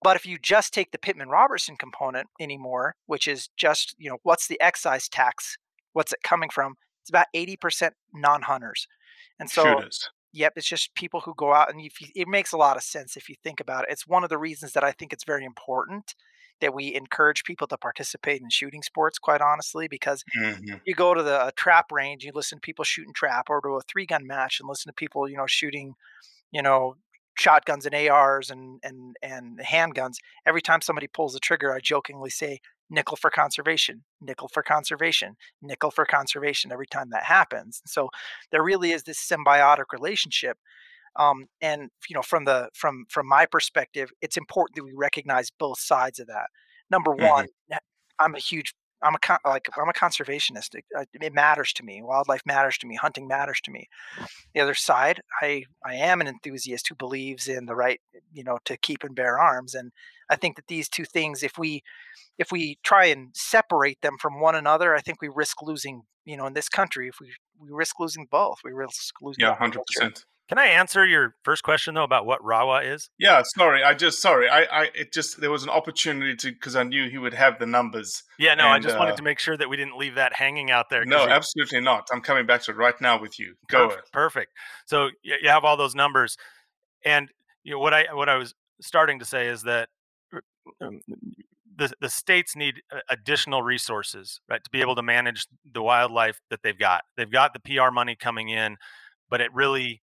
[0.02, 4.18] But if you just take the Pittman Robertson component anymore, which is just, you know,
[4.22, 5.56] what's the excise tax?
[5.98, 6.76] What's it coming from?
[7.02, 8.86] It's about 80% non hunters.
[9.40, 10.10] And so, Shooters.
[10.32, 12.84] yep, it's just people who go out and if you, it makes a lot of
[12.84, 13.90] sense if you think about it.
[13.90, 16.14] It's one of the reasons that I think it's very important
[16.60, 21.14] that we encourage people to participate in shooting sports, quite honestly, because hmm you go
[21.14, 24.24] to the trap range, you listen to people shooting trap, or to a three gun
[24.24, 25.94] match and listen to people, you know, shooting,
[26.52, 26.94] you know,
[27.38, 30.16] shotguns and ARs and and and handguns.
[30.46, 35.36] Every time somebody pulls the trigger, I jokingly say nickel for conservation, nickel for conservation,
[35.62, 37.82] nickel for conservation every time that happens.
[37.86, 38.10] So
[38.50, 40.58] there really is this symbiotic relationship.
[41.16, 45.50] Um, and you know, from the from from my perspective, it's important that we recognize
[45.50, 46.48] both sides of that.
[46.90, 47.28] Number Mhm.
[47.28, 47.48] one,
[48.18, 50.74] I'm a huge I'm a con- like I'm a conservationist.
[50.74, 52.02] It, uh, it matters to me.
[52.02, 52.96] Wildlife matters to me.
[52.96, 53.88] Hunting matters to me.
[54.54, 58.00] The other side, I I am an enthusiast who believes in the right,
[58.32, 59.74] you know, to keep and bear arms.
[59.74, 59.92] And
[60.30, 61.82] I think that these two things, if we
[62.38, 66.02] if we try and separate them from one another, I think we risk losing.
[66.24, 69.44] You know, in this country, if we we risk losing both, we risk losing.
[69.44, 70.24] Yeah, hundred percent.
[70.48, 73.10] Can I answer your first question though about what Rawa is?
[73.18, 73.82] Yeah, sorry.
[73.84, 74.48] I just sorry.
[74.48, 77.58] I, I it just there was an opportunity to because I knew he would have
[77.58, 78.22] the numbers.
[78.38, 80.70] Yeah, no, I just uh, wanted to make sure that we didn't leave that hanging
[80.70, 81.04] out there.
[81.04, 82.08] No, you- absolutely not.
[82.12, 83.56] I'm coming back to it right now with you.
[83.68, 83.88] Go.
[83.88, 84.12] Perfect.
[84.12, 84.52] perfect.
[84.86, 86.36] So y- you have all those numbers,
[87.04, 87.28] and
[87.62, 89.86] you know what I what I was starting to say is that r-
[90.80, 91.00] um,
[91.76, 96.62] the the states need additional resources, right, to be able to manage the wildlife that
[96.62, 97.04] they've got.
[97.16, 98.76] They've got the PR money coming in,
[99.30, 100.00] but it really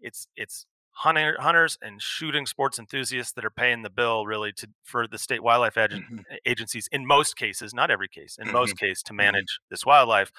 [0.00, 4.68] it's it's hunter, hunters and shooting sports enthusiasts that are paying the bill really to
[4.84, 6.36] for the state wildlife agen- Mhm.
[6.46, 8.86] agencies in most cases, not every case, in most Mm-hmm.
[8.86, 10.30] cases to manage this wildlife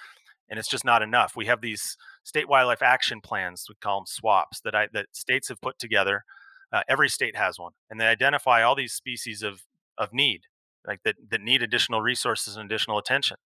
[0.50, 1.36] and it's just not enough.
[1.36, 5.50] We have these state wildlife action plans, we call them SWAPs, that I, that states
[5.50, 6.24] have put together.
[6.72, 9.64] Uh, every state has one, and they identify all these species of
[9.98, 10.42] of need,
[10.86, 13.38] like that that need additional resources and additional attention.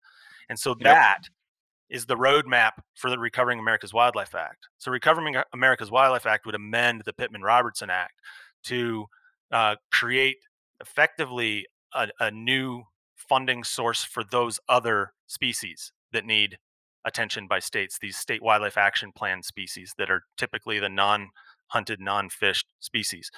[0.49, 1.23] And so that
[1.89, 4.67] is the roadmap for the Recovering America's Wildlife Act.
[4.77, 8.13] So Recovering America's Wildlife Act would amend the Pittman Robertson Act
[8.65, 9.05] to
[9.51, 10.37] uh, create
[10.79, 12.83] effectively a, a new
[13.15, 16.57] funding source for those other species that need
[17.05, 21.29] attention by states, these state wildlife action plan species that are typically the non
[21.67, 23.31] hunted, non fished species.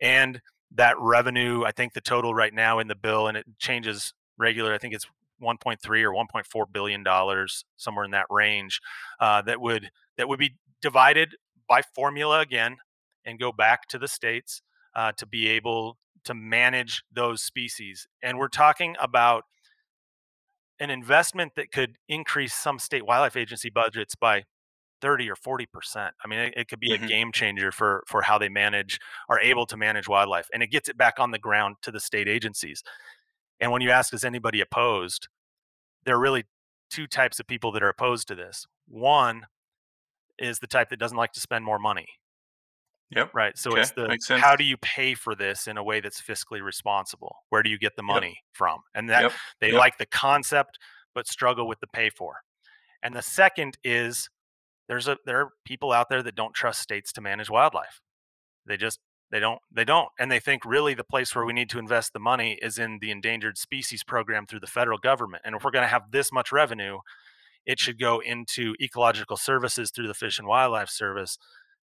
[0.00, 0.40] And
[0.74, 4.72] that revenue, I think the total right now in the bill, and it changes regular.
[4.72, 5.06] I think it's
[5.42, 8.80] 1.3 or 1.4 billion dollars, somewhere in that range,
[9.20, 11.36] uh, that would that would be divided
[11.68, 12.76] by formula again
[13.24, 14.62] and go back to the states
[14.94, 18.06] uh, to be able to manage those species.
[18.22, 19.44] And we're talking about
[20.78, 24.44] an investment that could increase some state wildlife agency budgets by
[25.02, 26.14] 30 or 40 percent.
[26.24, 27.04] I mean, it, it could be Mhm.
[27.04, 30.68] a game changer for for how they manage are able to manage wildlife, and it
[30.68, 32.82] gets it back on the ground to the state agencies.
[33.60, 35.28] And when you ask, is anybody opposed?
[36.04, 36.44] There are really
[36.90, 38.66] two types of people that are opposed to this.
[38.88, 39.46] One
[40.38, 42.06] is the type that doesn't like to spend more money.
[43.10, 43.34] Yep.
[43.34, 43.56] Right.
[43.58, 46.62] So Okay, it's the how do you pay for this in a way that's fiscally
[46.62, 47.36] responsible?
[47.50, 48.80] Where do you get the money from?
[48.94, 49.78] And that Yep, they yep.
[49.78, 50.78] like the concept
[51.14, 52.40] but struggle with the pay for.
[53.02, 54.30] And the second is
[54.88, 58.00] there's a there are people out there that don't trust states to manage wildlife.
[58.66, 61.70] They just they don't they don't and they think really the place where we need
[61.70, 65.42] to invest the money is in the endangered species program through the federal government.
[65.44, 66.98] And if we're going to have this much revenue,
[67.66, 71.38] it should go into ecological services through the Fish and Wildlife Service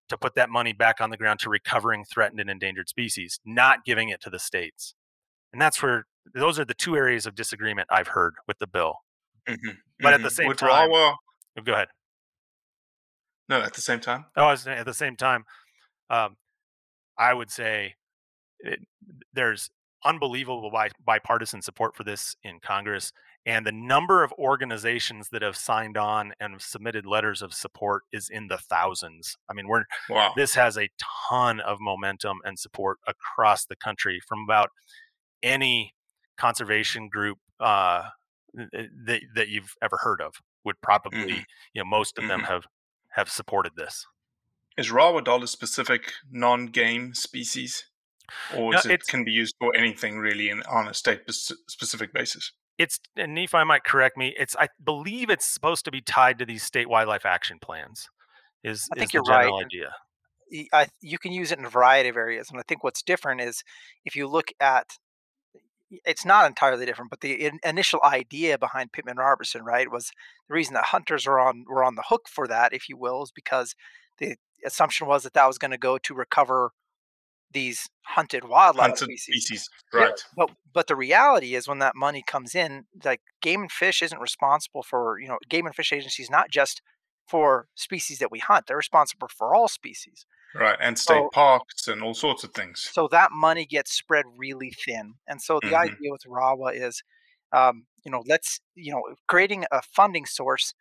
[0.09, 3.85] to put that money back on the ground to recovering threatened and endangered species, not
[3.85, 4.95] giving it to the states.
[5.53, 8.95] And that's where those are the two areas of disagreement I've heard with the bill.
[9.47, 10.31] Mhm, But at the mhm.
[10.31, 10.89] same Would time,
[11.57, 11.89] Oh, go ahead.
[13.49, 14.25] No, at the same time.
[14.35, 15.45] Oh, I was saying at the same time,
[16.09, 16.37] um,
[17.17, 17.95] I would say
[18.59, 18.79] it,
[19.33, 19.69] there's
[20.05, 23.11] unbelievable bi- bipartisan support for this in Congress,
[23.45, 28.03] and the number of organizations that have signed on and have submitted letters of support
[28.13, 29.35] is in the thousands.
[29.49, 30.33] I mean, we're Wow.
[30.35, 30.89] this has a
[31.29, 34.69] ton of momentum and support across the country from about
[35.43, 35.93] any
[36.37, 38.09] conservation group uh,
[38.53, 40.33] that that you've ever heard of
[40.63, 41.45] would probably Mhm.
[41.73, 42.47] you know most of them Mhm.
[42.47, 42.65] have
[43.11, 44.05] have supported this.
[44.77, 47.85] Is RAWA doll a specific non-game species,
[48.55, 52.51] or No, is it can be used for anything really in, on a state-specific basis?
[52.77, 54.33] It's and Nephi might correct me.
[54.39, 58.07] It's I believe it's supposed to be tied to these state wildlife action plans.
[58.63, 59.65] Is I think is you're the general right.
[59.65, 59.91] idea?
[60.51, 62.49] y- I, you can use it in a variety of areas.
[62.49, 63.63] And I think what's different is
[64.05, 64.97] if you look at
[66.05, 70.11] it's not entirely different, but the in, initial idea behind Pittman Robertson, right, was
[70.47, 73.23] the reason that hunters are on were on the hook for that, if you will,
[73.23, 73.75] is because
[74.19, 76.71] the assumption was that that was going to go to recover
[77.51, 79.45] these hunted wildlife Hunted species.
[79.45, 80.23] species, Yeah, right?
[80.35, 84.21] But but the reality is when that money comes in, like game and fish isn't
[84.21, 86.81] responsible for you know game and fish agencies not just
[87.29, 90.25] for species that we hunt; they're responsible for all species.
[90.55, 92.89] Right, and state So- parks and all sorts of things.
[92.91, 95.13] So that money gets spread really thin.
[95.27, 95.83] And so the Mhm.
[95.83, 97.03] idea with RAWA is,
[97.51, 100.73] um, you know, let's, you know, creating a funding source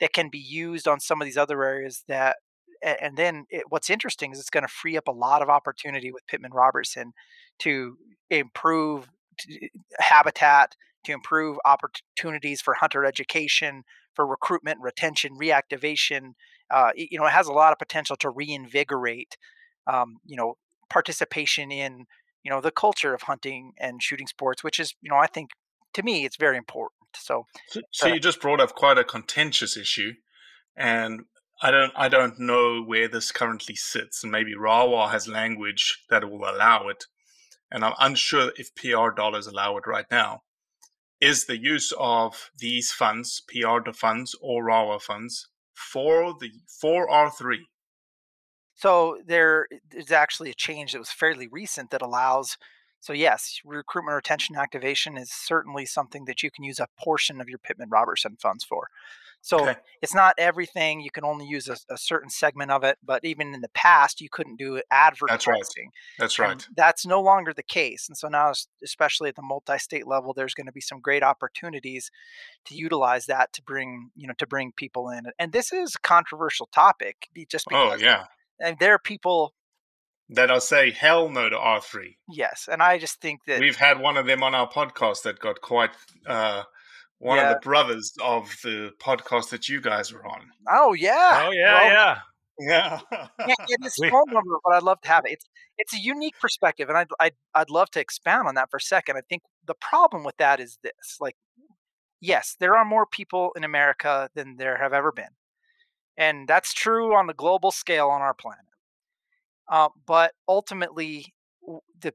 [0.00, 2.36] that can be used on some of these other areas that,
[2.82, 6.12] and then it, what's interesting is it's going to free up a lot of opportunity
[6.12, 7.14] with Pittman Robertson
[7.60, 7.96] to
[8.28, 9.08] improve
[10.00, 16.34] habitat, to improve opportunities for hunter education, for recruitment, retention, reactivation.
[16.70, 19.36] Uh, it- you know, it has a lot of potential to reinvigorate,
[19.86, 20.56] um, you know,
[20.90, 22.06] participation in,
[22.42, 25.50] you know, the culture of hunting and shooting sports, which is, you know, I think
[25.94, 27.00] to me it's very important.
[27.16, 30.14] So, So, so you just brought up quite a contentious issue,
[30.76, 31.24] and
[31.62, 36.28] I don't I don't know where this currently sits, and maybe RAWA has language that
[36.28, 37.04] will allow it,
[37.70, 40.42] and I'm unsure if PR dollars allow it right now.
[41.24, 47.30] Is the use of these funds, PR funds or RAWA funds, for the for R
[47.30, 47.66] three?
[48.74, 52.58] So there is actually a change that was fairly recent that allows.
[53.00, 57.48] So yes, recruitment, retention, activation is certainly something that you can use a portion of
[57.48, 58.88] your Pittman Robertson funds for.
[59.44, 59.76] So Okay.
[60.00, 61.02] it's not everything.
[61.02, 62.96] You can only use a, a certain segment of it.
[63.02, 65.90] But even in the past, you couldn't do advertising.
[66.18, 66.68] That's And right.
[66.74, 68.08] that's no longer the case.
[68.08, 68.52] And so now,
[68.82, 72.10] especially at the multi-state level, there's going to be some great opportunities
[72.64, 75.24] to utilize that to bring, you know, to bring people in.
[75.38, 78.24] And this is a controversial topic, just Oh yeah,
[78.60, 79.54] and there are people
[80.30, 82.16] that I say hell no to R three.
[82.30, 85.38] Yes, and I just think that We've had one of them on our podcast that
[85.38, 85.90] got quite
[86.26, 86.62] uh,
[87.24, 87.50] one Yeah.
[87.50, 90.50] of the brothers of the podcast that you guys were on.
[90.70, 92.18] oh yeah, Oh yeah, well, yeah.
[92.60, 93.00] Yeah.
[93.46, 95.32] can't get his phone number, but I'd love to have it.
[95.32, 95.44] It's
[95.78, 98.80] it's a unique perspective, and I'd, I'd I'd love to expound on that for a
[98.80, 99.16] second.
[99.16, 101.36] I think the problem with that is this: like,
[102.20, 105.34] yes, there are more people in America than there have ever been,
[106.16, 108.66] and that's true on the global scale on our planet.
[109.68, 111.34] Uh, but ultimately,
[112.00, 112.14] the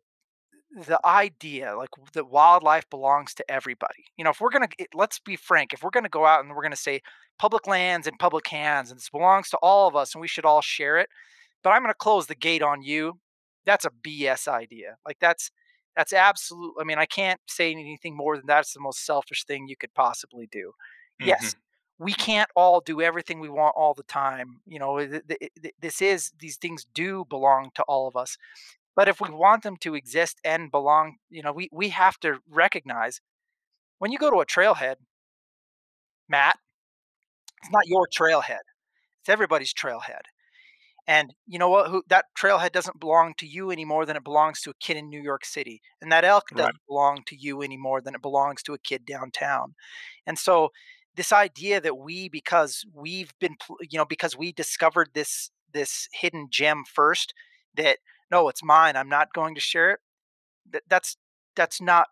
[0.72, 5.36] the idea like that wildlife belongs to everybody you know if we're gonna let's be
[5.36, 7.02] frank if we're gonna go out and we're gonna say
[7.40, 10.46] public lands and public hands and this belongs to all of us and we should
[10.46, 11.10] all share it
[11.64, 13.18] but i'm gonna close the gate on you
[13.70, 14.98] that's a BS idea.
[15.06, 15.52] Like that's
[15.96, 16.76] that's absolute.
[16.80, 19.94] I mean, I can't say anything more than that's the most selfish thing you could
[19.94, 20.72] possibly do.
[21.22, 21.30] Mm-hmm.
[21.30, 21.56] Yes,
[22.00, 24.62] we can't all do everything we want all the time.
[24.66, 28.38] You know, th- th- this is these things do belong to all of us.
[28.96, 32.40] But if we want them to exist and belong, you know, we we have to
[32.50, 33.22] recognize
[34.00, 34.96] when you go to a trailhead,
[36.28, 36.58] Matt,
[37.62, 38.66] it's not your trailhead.
[39.22, 40.22] It's everybody's trailhead.
[41.08, 41.90] And you know what?
[41.90, 44.96] Who that trailhead doesn't belong to you any more than it belongs to a kid
[44.96, 46.88] in New York City, and that elk doesn't right.
[46.88, 49.74] belong to you any more than it belongs to a kid downtown.
[50.28, 50.70] And so,
[51.16, 56.48] this idea that we, because we've been, you know, because we discovered this this hidden
[56.52, 57.34] gem first,
[57.76, 57.98] that
[58.32, 58.96] no, it's mine.
[58.96, 60.00] I'm not going to share it.
[60.72, 61.18] That, that's
[61.56, 62.08] that's not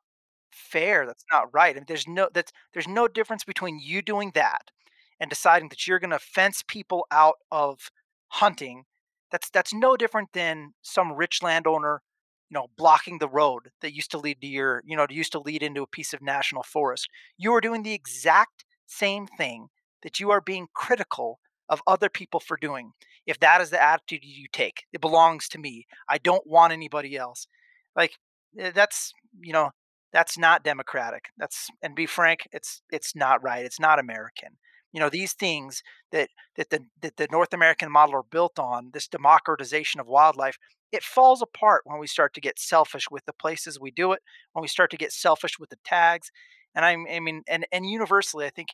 [0.51, 1.05] fair.
[1.05, 1.76] That's not right.
[1.76, 4.72] I mean, there's no that's there's no difference between you doing that
[5.20, 7.91] and deciding that you're going to fence people out of
[8.30, 8.84] hunting
[9.32, 12.01] that's that's no different than some rich landowner
[12.49, 15.39] you know blocking the road that used to lead to your you know used to
[15.39, 17.07] lead into a piece of national forest
[17.38, 19.68] you are doing the exact same thing
[20.03, 21.39] that you are being critical
[21.70, 22.91] of other people for doing
[23.26, 27.15] if that is the attitude you take it belongs to me i don't want anybody
[27.15, 27.47] else.
[27.95, 28.13] Like
[28.59, 29.72] eh, that's you know
[30.13, 34.57] that's not democratic that's and be frank it's it's not right it's not american.
[34.93, 38.91] You know these things that that the that the North American model are built on
[38.93, 40.57] this democratization of wildlife
[40.91, 44.22] it falls apart when we start to get selfish with the places we do it
[44.53, 46.32] when we start to get selfish with the tags
[46.76, 48.70] and I'm, I mean and and universally I think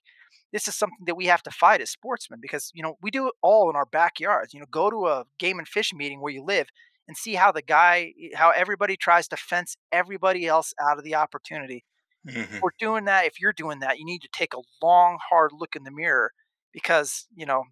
[0.52, 3.28] this is something that we have to fight as sportsmen because you know we do
[3.28, 6.34] it all in our backyards you know go to a game and fish meeting where
[6.34, 6.68] you live
[7.08, 11.16] and see how the guy how everybody tries to fence everybody else out of the
[11.16, 11.84] opportunity
[12.28, 12.56] Mm-hmm.
[12.56, 15.52] If we're doing that, if you're doing that, you need to take a long, hard
[15.54, 16.32] look in the mirror
[16.72, 17.64] because you know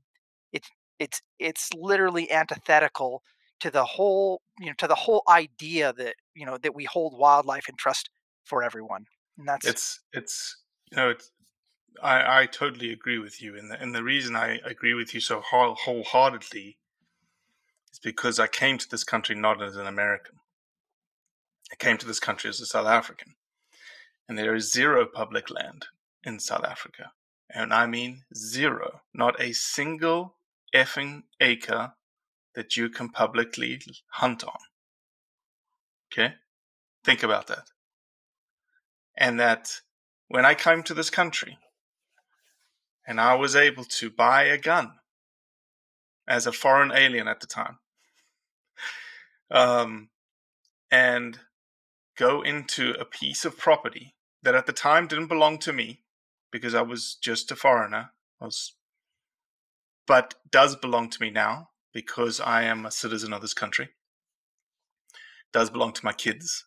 [0.52, 0.70] it's
[1.00, 3.24] it's it's literally antithetical
[3.62, 7.18] to the whole you know to the whole idea that you know that we hold
[7.18, 8.10] wildlife in trust
[8.44, 9.06] for everyone
[9.38, 10.58] and that's it's it's
[10.92, 11.32] you know it's
[12.02, 15.20] I, I totally agree with you, and the, and the reason I agree with you
[15.20, 16.78] so whole, wholeheartedly
[17.92, 20.36] is because I came to this country not as an American.
[21.72, 23.36] I came to this country as a South African,
[24.28, 25.88] and there is zero public land
[26.24, 27.12] in South Africa.
[27.54, 29.02] And I mean zero.
[29.14, 30.36] Not a single
[30.74, 31.94] effing acre
[32.56, 34.58] that you can publicly hunt on.
[36.12, 36.36] Okay?
[37.04, 37.66] Think about that.
[39.22, 39.82] And that
[40.30, 41.60] when I came to this country
[43.06, 44.94] and I was able to buy a gun
[46.28, 47.78] as a foreign alien at the time,
[49.52, 50.10] um,
[50.90, 51.38] and
[52.18, 56.02] go into a piece of property that at the time didn't belong to me
[56.52, 58.74] because I was just a foreigner, was,
[60.08, 63.90] but does belong to me now because I am a citizen of this country.
[65.54, 66.66] Does belong to my kids.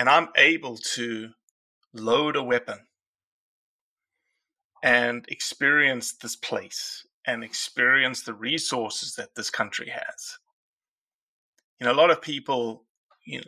[0.00, 1.28] And I'm able to
[1.92, 2.78] load a weapon
[4.82, 10.38] and experience this place and experience the resources that this country has.
[11.78, 12.86] You know, a lot of people,
[13.26, 13.44] you know,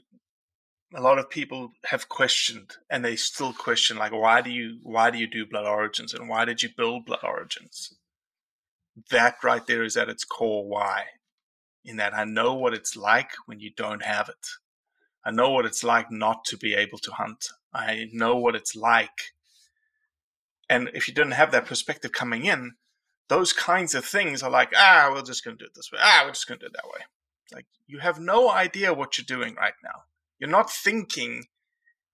[0.95, 5.11] a lot of people have questioned and they still question like why do you why
[5.11, 7.95] do you do Blood Origins and why did you build Blood Origins
[9.11, 11.05] that right there is at its core why
[11.83, 14.47] in that i know what it's like when you don't have it
[15.25, 18.77] i know what it's like not to be able to hunt i know what it's
[18.77, 19.33] like
[20.69, 22.73] and if you didn't have that perspective coming in
[23.29, 25.99] those kinds of things are like ah we're just going to do it this way
[26.01, 27.05] ah we're just going to do it that way
[27.53, 30.03] like you have no idea what you're doing right now
[30.39, 31.45] you're not thinking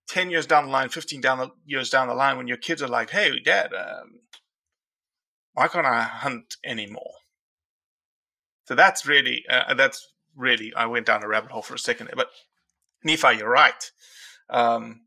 [0.09, 2.83] 10 years down the line, 15 down the, years down the line when your kids
[2.83, 4.21] are like, hey, dad, um,
[5.53, 7.13] why can't I hunt anymore?
[8.65, 12.07] So that's really, uh, that's really, I went down a rabbit hole for a second
[12.07, 12.17] there.
[12.17, 12.31] But
[13.09, 13.91] Nephi, you're right.
[14.51, 15.01] Um,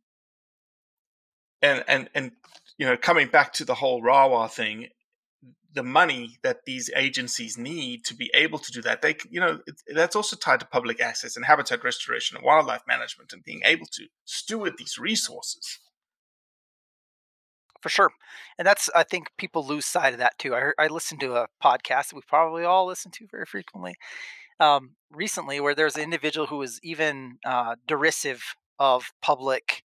[1.61, 2.31] and, and, and,
[2.77, 4.87] you know, coming back to the whole RAWA thing,
[5.73, 9.59] the money that these agencies need to be able to do that they you know
[9.95, 13.85] that's also tied to public access and habitat restoration and wildlife management and being able
[13.85, 15.79] to steward these resources.
[17.81, 18.11] For sure.
[18.57, 20.53] And that's i think people lose sight of that too.
[20.53, 23.95] I, I listened to a podcast that we probably all listen to very frequently
[24.61, 28.43] um, recently where there's an individual who was even uh, derisive
[28.79, 29.83] of public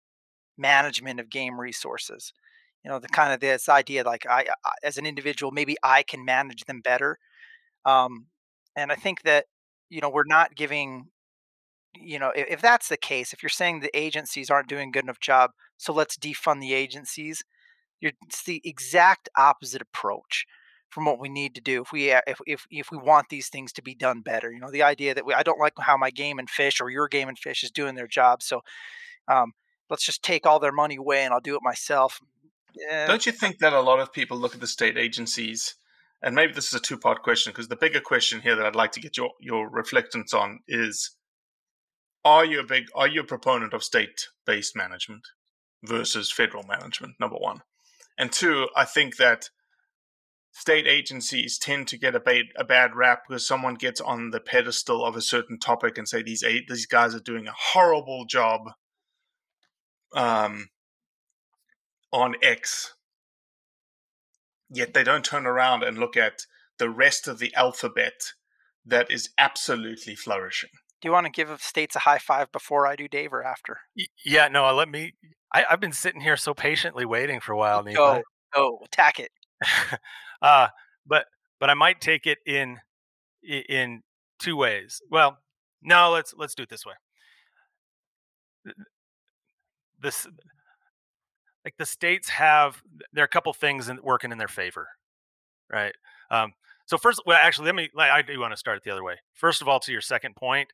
[0.59, 2.33] management of game resources.
[2.85, 6.03] You know the kind of this idea like I, I as an individual maybe i
[6.03, 7.19] can manage them better.
[7.87, 8.27] Um,
[8.77, 9.47] and i think that
[9.89, 11.07] you know we're not giving
[11.95, 14.93] you know if, if that's the case if you're saying the agencies aren't doing a
[14.93, 17.43] good enough job so let's defund the agencies
[18.01, 20.47] you're, it's the exact opposite approach
[20.91, 23.73] from what we need to do if we if if, if we want these things
[23.73, 24.53] to be done better.
[24.53, 26.91] You know, the idea that we, I don't like how my game and fish or
[26.91, 28.63] your game and fish is doing their job, so
[29.29, 29.53] um,
[29.91, 32.21] let's just take all their money away and I'll do it myself.
[32.75, 33.07] Yeah.
[33.07, 35.75] Don't you think that a lot of people look at the state agencies,
[36.23, 38.77] and maybe this is a two part question because the bigger question here that I'd
[38.77, 41.17] like to get your your reflectance on is:
[42.25, 45.23] Are you a big are you a proponent of state based management
[45.85, 47.15] versus federal management?
[47.21, 47.63] Number one,
[48.19, 49.51] and two, I think that
[50.55, 54.41] state agencies tend to get a bad, a bad rap because someone gets on the
[54.41, 58.71] pedestal of a certain topic and say these these guys are doing a horrible job
[60.15, 60.69] um,
[62.13, 62.95] on X,
[64.71, 66.47] yet they don't turn around and look at
[66.79, 68.33] the rest of the alphabet
[68.87, 70.71] that is absolutely flourishing.
[71.03, 73.81] Do you want to give states a high five before I do, Dave, or after?
[74.25, 75.15] Yeah, no, let me.
[75.53, 77.83] I, have been sitting here so patiently waiting for a while.
[77.83, 78.23] Go,
[78.55, 79.31] go, attack it.
[80.45, 80.69] uh,
[81.07, 81.25] but
[81.59, 82.79] but I might take it in
[83.43, 84.03] in
[84.39, 85.01] two ways.
[85.11, 85.39] Well,
[85.83, 86.93] no, let's let's do it this way.
[90.01, 90.27] This
[91.65, 92.83] like the states have
[93.13, 94.89] there are a couple things in, working in their favor,
[95.73, 95.95] right?
[96.31, 96.53] Um,
[96.85, 97.89] so first, well, actually, let me.
[97.99, 99.17] I do want to start it the other way.
[99.33, 100.69] First of all, to your second point,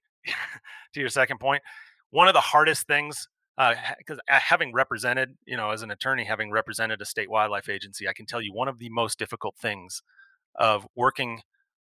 [0.94, 1.62] to your second point,
[2.10, 6.50] one of the hardest things, because uh, having represented, you know, as an attorney, having
[6.50, 10.02] represented a state wildlife agency, I can tell you one of the most difficult things
[10.54, 11.42] of working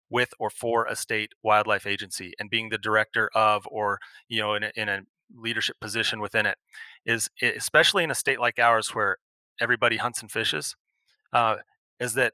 [0.09, 4.53] with or for a state wildlife agency and being the director of or you know
[4.53, 5.01] in a, in a
[5.35, 6.57] leadership position within it
[7.05, 9.17] is especially in a state like ours where
[9.59, 10.75] everybody hunts and fishes
[11.33, 11.57] uh,
[11.99, 12.33] is that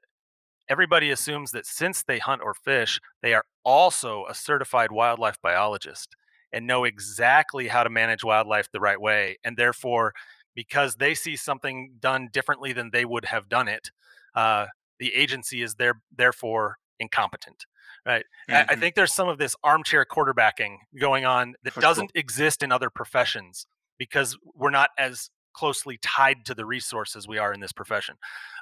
[0.69, 6.15] everybody assumes that since they hunt or fish they are also a certified wildlife biologist
[6.53, 10.13] and know exactly how to manage wildlife the right way and therefore
[10.55, 13.89] because they see something done differently than they would have done it
[14.35, 14.67] uh,
[14.99, 17.65] the agency is there therefore incompetent
[18.05, 18.69] right mm-hmm.
[18.69, 22.19] I, think there's some of this armchair quarterbacking going on that For doesn't sure.
[22.19, 23.65] exist in other professions
[23.97, 28.15] because we're not as closely tied to the resources we are in this profession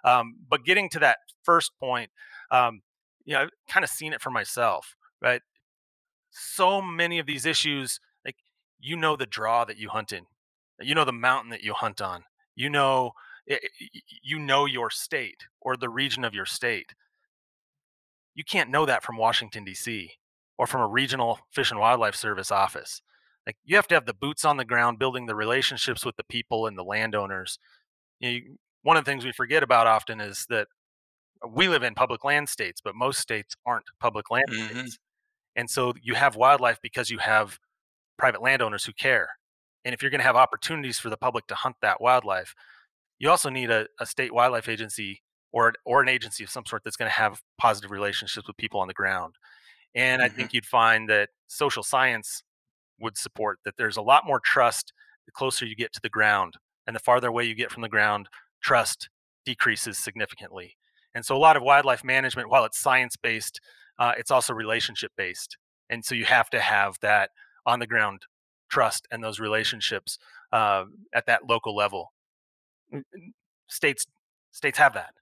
[0.04, 2.10] um, but getting to that first point
[2.52, 2.82] um,
[3.26, 5.42] you know i've kind of seen it for myself right
[6.32, 8.38] so many of these issues like
[8.80, 10.26] you know the draw that you hunt in
[10.80, 12.24] you know the mountain that you hunt on
[12.56, 13.12] you know
[14.24, 16.94] you know your state or the region of your state
[18.36, 20.12] you can't know that from Washington D.C.
[20.58, 23.02] or from a regional Fish and Wildlife Service office.
[23.46, 26.24] Like you have to have the boots on the ground, building the relationships with the
[26.24, 27.58] people and the landowners.
[28.20, 28.40] You know,
[28.84, 30.68] one of the things we forget about often is that
[31.48, 34.80] we live in public land states, but most states aren't public land mm-hmm.
[34.80, 35.00] states.
[35.56, 37.60] And so you have wildlife because you have
[38.18, 39.30] private landowners who care.
[39.84, 42.54] And if you're going to have opportunities for the public to hunt that wildlife,
[43.20, 45.22] you also need a, a state wildlife agency
[45.52, 48.80] or or an agency of some sort that's going to have positive relationships with people
[48.80, 49.36] on the ground.
[49.94, 50.32] And mm-hmm.
[50.32, 52.44] I think you'd find that social science
[53.00, 54.94] would support that there's a lot more trust
[55.26, 56.56] the closer you get to the ground
[56.88, 58.28] and the farther away you get from the ground,
[58.62, 59.10] trust
[59.46, 60.76] decreases significantly.
[61.14, 63.60] And so a lot of wildlife management, while it's science based,
[64.02, 65.58] uh, it's also relationship based.
[65.88, 67.30] And so you have to have that
[67.68, 68.24] on the ground
[68.68, 70.18] trust and those relationships
[70.52, 72.12] uh, at that local level.
[73.70, 74.06] States
[74.52, 75.14] states have that.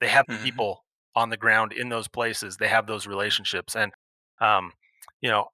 [0.00, 0.42] They have mm-hmm.
[0.42, 2.56] people on the ground in those places.
[2.56, 3.92] They have those relationships, and
[4.40, 4.72] um,
[5.20, 5.46] you know,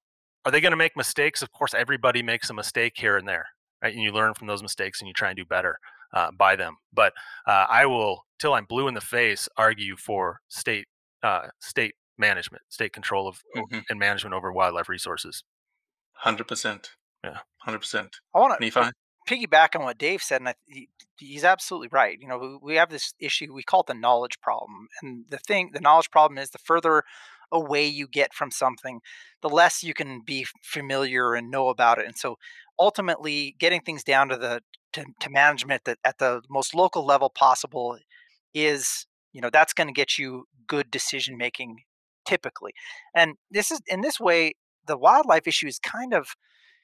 [0.46, 1.42] are they going to make mistakes?
[1.42, 3.46] Of course, everybody makes a mistake here and there,
[3.82, 3.94] right?
[3.94, 5.78] And you learn from those mistakes and you try and do better
[6.14, 6.76] uh, by them.
[6.92, 7.12] But
[7.46, 10.86] uh, I will, till I'm blue in the face, argue for state
[11.22, 13.80] uh, state management, state control of mm-hmm.
[13.88, 15.44] and management over wildlife resources.
[16.12, 16.90] Hundred percent.
[17.22, 18.16] Yeah, hundred percent.
[18.34, 18.92] I want to
[19.28, 22.18] piggyback on what Dave said, and I, he, he's absolutely right.
[22.20, 25.38] You know, we, we have this issue we call it the knowledge problem, and the
[25.38, 27.04] thing, the knowledge problem is the further
[27.52, 29.00] away you get from something,
[29.42, 32.06] the less you can be familiar and know about it.
[32.06, 32.36] And so,
[32.78, 34.60] ultimately, getting things down to the
[34.92, 37.98] to, to management that at the most local level possible
[38.52, 41.82] is, you know, that's going to get you good decision making
[42.24, 42.72] typically.
[43.14, 44.54] And this is in this way,
[44.86, 46.28] the wildlife issue is kind of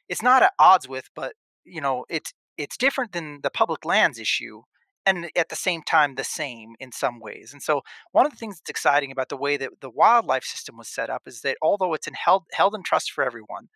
[0.08, 1.34] it's not at odds with, but
[1.64, 4.62] you know it's it's different than the public lands issue
[5.06, 7.82] and at the same time the same in some ways and so
[8.12, 11.10] one of the things that's exciting about the way that the wildlife system was set
[11.10, 13.68] up is that although it's in held, held in trust for everyone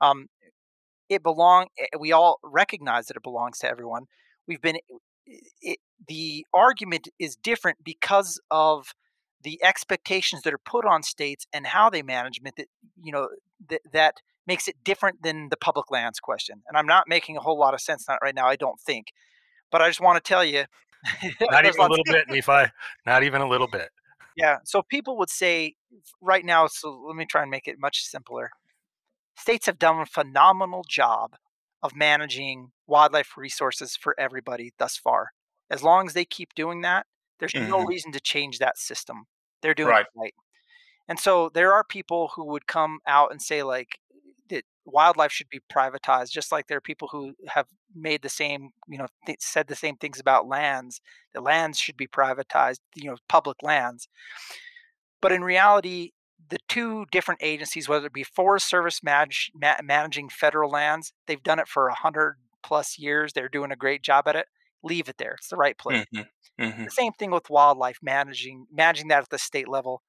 [0.00, 0.26] um,
[1.08, 4.04] it belong eh, we all recognize that it belongs to everyone
[4.46, 4.78] we've been
[5.60, 8.94] it, the argument is different because of
[9.42, 12.66] the expectations that are put on states and how they manage it that
[13.02, 13.28] you know
[13.68, 14.14] that, that
[14.46, 16.62] makes it different than the public lands question.
[16.66, 19.12] And I'm not making a whole lot of sense not right now, I don't think.
[19.70, 20.64] But I just want to tell you.
[21.42, 22.72] not even a little bit, Nephi.
[23.06, 23.90] Not even a little bit.
[24.36, 24.58] Yeah.
[24.64, 25.74] So people would say
[26.20, 28.50] right now, so let me try and make it much simpler.
[29.36, 31.36] States have done a phenomenal job
[31.82, 35.30] of managing wildlife resources for everybody thus far.
[35.70, 37.06] As long as they keep doing that,
[37.38, 37.88] there's no Mhm.
[37.88, 39.24] reason to change that system.
[39.62, 40.06] They're doing Right.
[40.14, 40.34] it right.
[41.08, 43.98] And so there are people who would come out and say like
[44.50, 48.70] that wildlife should be privatized, just like there are people who have made the same,
[48.88, 51.00] you know, th- said the same things about lands.
[51.34, 54.08] The lands should be privatized, you know, public lands.
[55.20, 56.12] But in reality,
[56.48, 61.42] the two different agencies, whether it be Forest Service manage, ma- managing federal lands, they've
[61.42, 63.32] done it for a hundred plus years.
[63.32, 64.48] They're doing a great job at it.
[64.82, 65.34] Leave it there.
[65.38, 66.04] It's the right place.
[66.12, 66.22] hmm
[66.58, 70.02] hmm The same thing with wildlife managing managing that at the state level.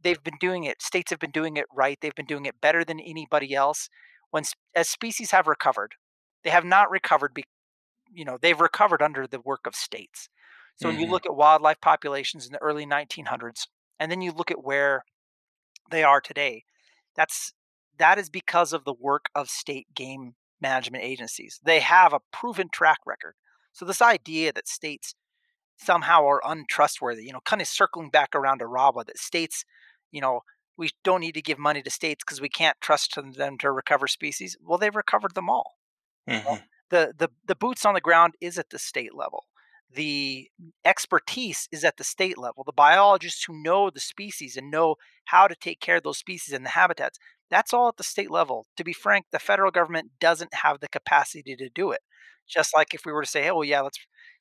[0.00, 0.80] They've been doing it.
[0.82, 1.98] States have been doing it right.
[2.00, 3.88] They've been doing it better than anybody else.
[4.30, 5.94] When as species have recovered,
[6.44, 7.34] they have not recovered.
[7.34, 7.44] Be,
[8.12, 10.28] you know, they've recovered under the work of states.
[10.76, 11.10] So when you Mhm.
[11.10, 13.68] look at wildlife populations in the early 1900s,
[14.00, 15.04] and then you look at where
[15.90, 16.64] they are today,
[17.16, 17.52] that's
[17.98, 21.60] that is because of the work of state game management agencies.
[21.62, 23.34] They have a proven track record.
[23.72, 25.14] So this idea that states
[25.76, 29.64] somehow are untrustworthy, you know, kind of circling back around to RAWA, that states,
[30.10, 30.40] you know,
[30.76, 34.06] we don't need to give money to states because we can't trust them to recover
[34.06, 34.56] species.
[34.60, 35.78] Well, they've recovered them all.
[36.28, 36.56] hmm
[36.90, 39.44] The the the boots on the ground is at the state level.
[39.90, 40.50] The
[40.84, 42.62] expertise is at the state level.
[42.64, 46.54] The biologists who know the species and know how to take care of those species
[46.54, 47.18] and the habitats,
[47.50, 48.66] that's all at the state level.
[48.76, 52.00] To be frank, the federal government doesn't have the capacity to do it.
[52.46, 53.98] Just like if we were to say, "Oh well, yeah, let's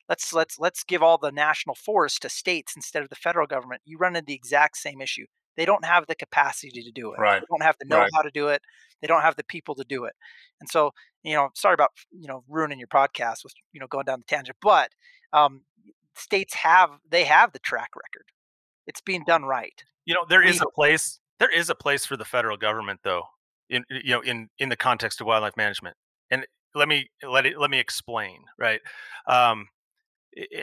[0.10, 3.82] let's let's let's give all the national forests to states instead of the federal government,"
[3.86, 5.26] you run into the exact same issue.
[5.58, 7.20] They don't have the capacity to do it.
[7.20, 7.42] Right.
[7.42, 8.12] They don't have the Right.
[8.12, 8.62] know-how to do it.
[9.02, 10.14] They don't have the people to do it.
[10.62, 10.92] And so,
[11.24, 14.26] you know, sorry about you know ruining your podcast with you know going down the
[14.36, 14.92] tangent, but
[15.34, 15.62] um,
[16.16, 18.26] states have they have the track record.
[18.86, 19.84] It's being done right.
[20.06, 21.20] You know, there is a place.
[21.40, 23.24] There is a place for the federal government, though.
[23.70, 25.96] In you know, in in the context of wildlife management,
[26.32, 28.40] and let me let it let me explain.
[28.58, 28.80] Right.
[29.28, 29.68] Um,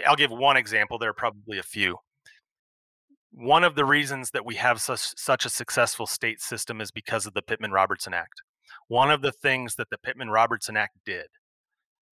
[0.06, 0.98] I'll give one example.
[0.98, 1.98] There are probably a few.
[3.32, 7.26] One of the reasons that we have such such a successful state system is because
[7.26, 8.40] of the Pittman Robertson Act.
[8.88, 11.26] One of the things that the Pittman Robertson Act did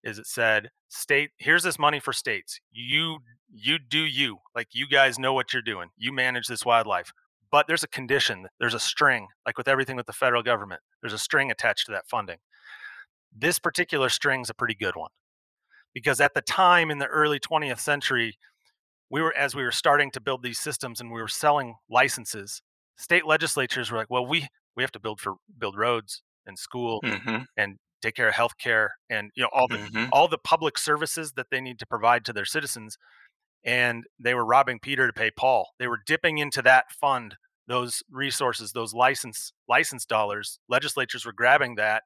[0.05, 2.61] is it said state here's this money for states.
[2.71, 3.19] You
[3.53, 4.39] you do you.
[4.55, 5.89] Like you guys know what you're doing.
[5.97, 7.13] You manage this wildlife.
[7.51, 11.13] But there's a condition there's a string like with everything with the federal government there's
[11.13, 12.39] a string attached to that funding.
[13.37, 15.11] This particular string's a pretty good one
[15.95, 18.39] because at the time in the early 20th century
[19.11, 22.63] we were as we were starting to build these systems and we were selling licenses
[22.97, 24.47] state legislatures were like well we
[24.77, 28.89] we have to build for build roads and schools hmm and take care of healthcare
[29.09, 32.25] and you know all the hmm all the public services that they need to provide
[32.25, 32.99] to their citizens
[33.65, 35.71] and they were robbing peter to pay paul.
[35.79, 37.37] They were dipping into that fund
[37.69, 40.59] those resources those license license dollars.
[40.69, 42.03] Legislatures were grabbing that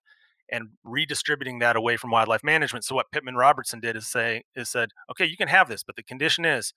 [0.53, 2.85] and redistributing that away from wildlife management.
[2.85, 5.97] So what Pittman Robertson did is say is said okay you can have this but
[5.97, 6.73] the condition is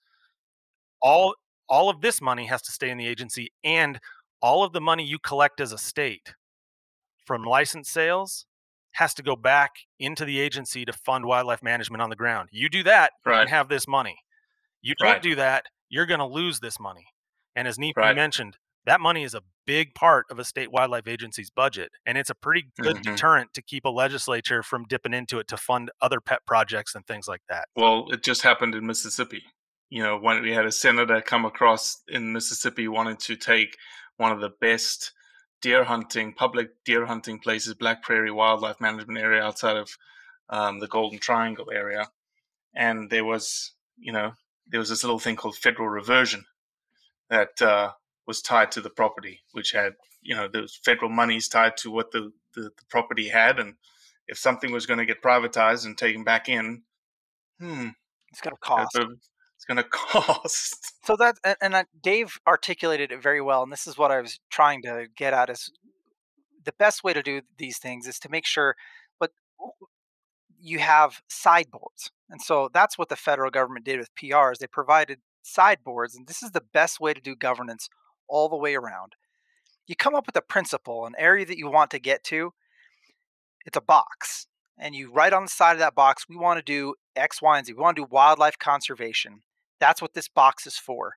[1.02, 1.34] all
[1.68, 4.00] all of this money has to stay in the agency and
[4.42, 6.34] all of the money you collect as a state
[7.24, 8.46] from license sales
[8.92, 12.48] has to go back into the agency to fund wildlife management on the ground.
[12.52, 13.40] You do that, you Right.
[13.46, 14.18] can have this money.
[14.82, 15.22] You don't Right.
[15.22, 17.06] do that, you're going to lose this money.
[17.54, 18.16] And as Nephi Right.
[18.16, 22.30] mentioned, that money is a big part of a state wildlife agency's budget, and it's
[22.30, 23.02] a pretty good Mhm.
[23.02, 27.06] deterrent to keep a legislature from dipping into it to fund other pet projects and
[27.06, 27.68] things like that.
[27.76, 29.44] Well, it just happened in Mississippi.
[29.90, 33.76] You know, when we had a senator come across in Mississippi wanting to take
[34.16, 35.12] one of the best
[35.62, 39.96] deer hunting, public deer hunting places, Black Prairie Wildlife Management Area outside of
[40.48, 42.10] um, the Golden Triangle area.
[42.74, 44.32] And there was, you know,
[44.66, 46.44] there was this little thing called federal reversion
[47.28, 47.92] that uh,
[48.26, 52.10] was tied to the property, which had, you know, those federal monies tied to what
[52.10, 53.58] the, the, the property had.
[53.58, 53.74] And
[54.28, 56.82] if something was going to get privatized and taken back in,
[57.58, 57.88] hmm,
[58.30, 58.98] It's going to it's cost.
[59.60, 60.94] It's going to cost.
[61.04, 64.40] So that and, and Dave articulated it very well, and this is what I was
[64.50, 65.70] trying to get at: is
[66.64, 68.74] the best way to do these things is to make sure,
[69.18, 69.32] but
[70.58, 74.58] you have sideboards, and so that's what the federal government did with PRs.
[74.58, 77.88] They provided sideboards, and this is the best way to do governance
[78.28, 79.12] all the way around.
[79.86, 82.54] You come up with a principle, an area that you want to get to.
[83.66, 84.46] It's a box,
[84.78, 87.58] and you write on the side of that box, we want to do X, Y,
[87.58, 87.74] and Z.
[87.74, 89.42] We want to do wildlife conservation.
[89.80, 91.14] That's what this box is for.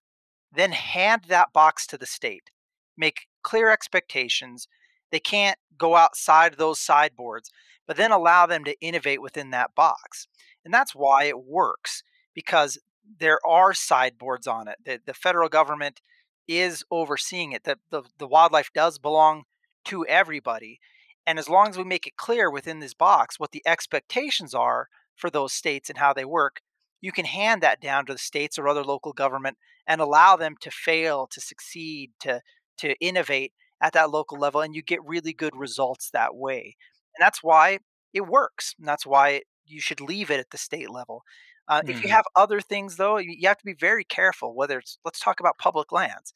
[0.52, 2.50] Then hand that box to the state.
[2.98, 4.68] Make clear expectations.
[5.12, 7.52] They can't go outside those sideboards,
[7.88, 10.28] but then allow them to innovate within that box.
[10.64, 12.04] And that's why it works
[12.34, 12.80] because
[13.20, 14.78] there are sideboards on it.
[14.86, 16.02] The, the federal government
[16.48, 17.64] is overseeing it.
[17.64, 19.44] The, the the wildlife does belong
[19.86, 20.80] to everybody,
[21.26, 24.88] and as long as we make it clear within this box what the expectations are
[25.16, 26.62] for those states and how they work,
[27.04, 30.56] you can hand that down to the states or other local government and allow them
[30.62, 32.42] to fail, to succeed, to
[32.78, 33.52] to innovate
[33.82, 36.78] at that local level, and you get really good results that way.
[37.16, 37.80] And that's why
[38.14, 38.74] it works.
[38.80, 41.24] And that's why you should leave it at the state level.
[41.68, 41.90] Uh, mm-hmm.
[41.90, 42.16] If you mm-hmm.
[42.16, 44.56] have other things, though, you have to be very careful.
[44.56, 46.34] Whether it's let's talk about public lands,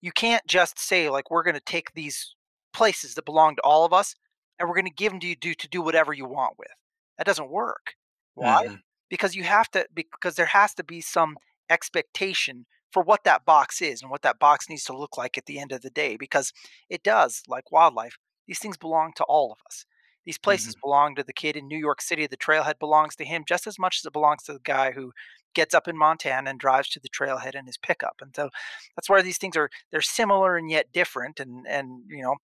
[0.00, 2.36] you can't just say like we're going to take these
[2.72, 4.14] places that belong to all of us
[4.58, 6.70] and we're going to give them to you do to do whatever you want with.
[7.18, 7.94] That doesn't work.
[8.34, 8.66] Why?
[8.66, 8.74] Mm-hmm.
[9.12, 11.36] Because you have to because there has to be some
[11.70, 15.46] expectation for what that box is and what that box needs to look like at
[15.46, 16.52] the end of the day because
[16.90, 19.86] it does like wildlife these things belong to all of us
[20.24, 20.86] these places mm-hmm.
[20.86, 22.26] belong to the kid in New York City.
[22.26, 25.12] The trailhead belongs to him just as much as it belongs to the guy who
[25.54, 28.16] gets up in Montana and drives to the trailhead in his pickup.
[28.20, 28.48] And so
[28.96, 31.40] that's where these things are they're similar and yet different.
[31.40, 32.36] And and you know,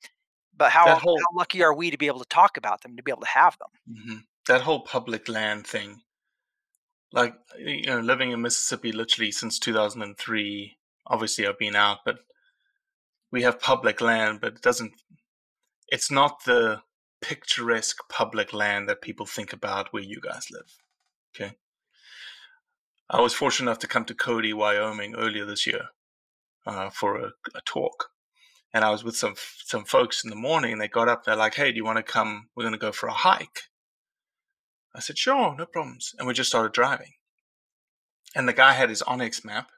[0.57, 3.03] but how, whole, how lucky are we to be able to talk about them, to
[3.03, 3.97] be able to have them?
[3.97, 4.19] Mm-hmm.
[4.49, 6.01] That whole public land thing,
[7.13, 10.77] like you know, living in Mississippi literally since 2003.
[11.07, 12.19] Obviously, I've been out, but
[13.31, 14.93] we have public land, but it doesn't.
[15.89, 16.83] It's not the
[17.21, 20.77] picturesque public land that people think about where you guys live.
[21.35, 21.55] Okay.
[23.11, 25.89] I was fortunate enough to come to Cody, Wyoming earlier this year
[26.67, 28.11] uh, for a, a, talk.
[28.75, 29.35] And I was with some
[29.65, 32.03] some folks in the morning they got up, they're like, hey, do you want to
[32.03, 32.49] come?
[32.55, 33.63] We're going to go for a hike.
[34.99, 36.13] I said, sure, no problems.
[36.19, 37.13] And we just started driving.
[38.35, 39.69] And the guy had his onX map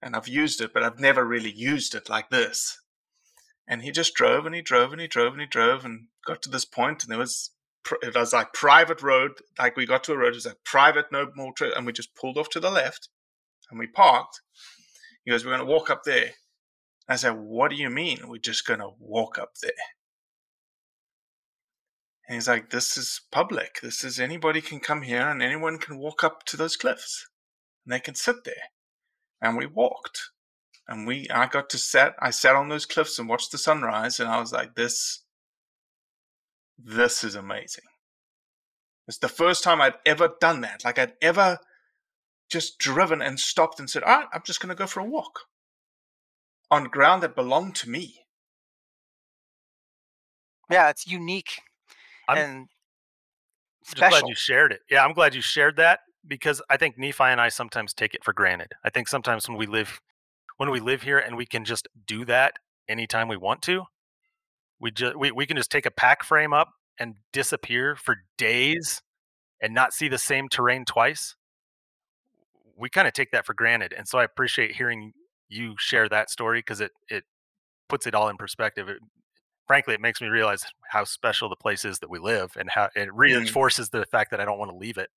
[0.00, 2.80] and I've used it, but I've never really used it like this.
[3.66, 6.42] And he just drove and he drove and he drove and he drove and got
[6.42, 7.50] to this point and there was
[8.02, 9.32] it was like private road.
[9.58, 11.92] Like we got to a road, it was a private, no more, tra- and we
[11.92, 13.08] just pulled off to the left
[13.68, 14.42] and we parked.
[15.24, 16.30] He goes, "We're going to walk up there."
[17.08, 18.28] I said, "What do you mean?
[18.28, 19.72] We're just going to walk up there?"
[22.30, 23.80] And he's like, "This is public.
[23.80, 27.28] This is anybody can come here and anyone can walk up to those cliffs,
[27.84, 28.70] and they can sit there."
[29.40, 30.30] And we walked,
[30.86, 32.14] and we I got to set.
[32.20, 35.24] I sat on those cliffs and watched the sunrise, and I was like, "This."
[36.78, 37.84] this is amazing.
[39.08, 40.84] It's the first time I'd ever done that.
[40.84, 41.58] Like I'd ever
[42.48, 45.04] just driven and stopped and said, all right, I'm just going to go for a
[45.04, 45.40] walk
[46.70, 48.24] on ground that belonged to me.
[50.70, 51.60] Yeah, it's unique
[52.30, 52.68] I'm and
[53.84, 54.10] special.
[54.10, 54.80] Just glad you shared it.
[54.90, 58.24] Yeah, I'm glad you shared that because I think Nephi and I sometimes take it
[58.24, 58.72] for granted.
[58.84, 60.00] I think sometimes when we live
[60.56, 62.54] when we live here and we can just do that
[62.88, 63.84] anytime we want to,
[64.78, 69.02] we just we, we can just take a pack frame up and disappear for days
[69.62, 71.34] and not see the same terrain twice
[72.76, 75.12] we kind of take that for granted and so i appreciate hearing
[75.48, 77.24] you share that story because it it
[77.88, 78.98] puts it all in perspective it,
[79.70, 82.88] frankly it makes me realize how special the place is that we live and how
[82.96, 83.12] it mm.
[83.14, 84.00] reinforces mm.
[84.00, 85.10] the fact that i don't want to leave it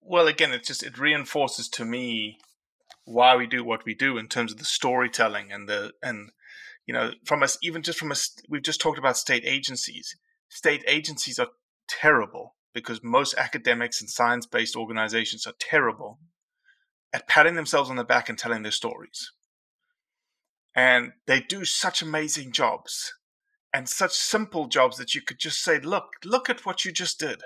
[0.00, 2.38] well again it just it reinforces to me
[3.04, 6.30] why we do what we do in terms of the storytelling and the and
[6.88, 10.16] you know, from us, even just from us, we've just talked about state agencies.
[10.48, 11.48] State agencies are
[11.86, 16.18] terrible because most academics and science based organizations are terrible
[17.12, 19.32] at patting themselves on the back and telling their stories.
[20.78, 23.12] And they do such amazing jobs
[23.74, 27.18] and such simple jobs that you could just say, look, look at what you just
[27.18, 27.42] did.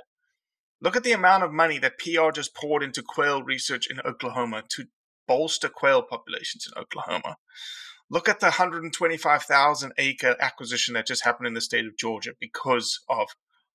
[0.82, 4.64] Look at the amount of money that PR just poured into quail research in Oklahoma
[4.68, 4.84] to
[5.26, 7.38] bolster quail populations in Oklahoma.
[8.10, 13.00] Look at the 125,000 acre acquisition that just happened in the state of Georgia because
[13.08, 13.28] of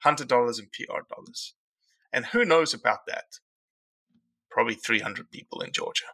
[0.04, 1.56] hunter dollars and PR dollars.
[2.14, 3.40] And who knows about that?
[4.52, 6.06] Probably 300 people in Georgia.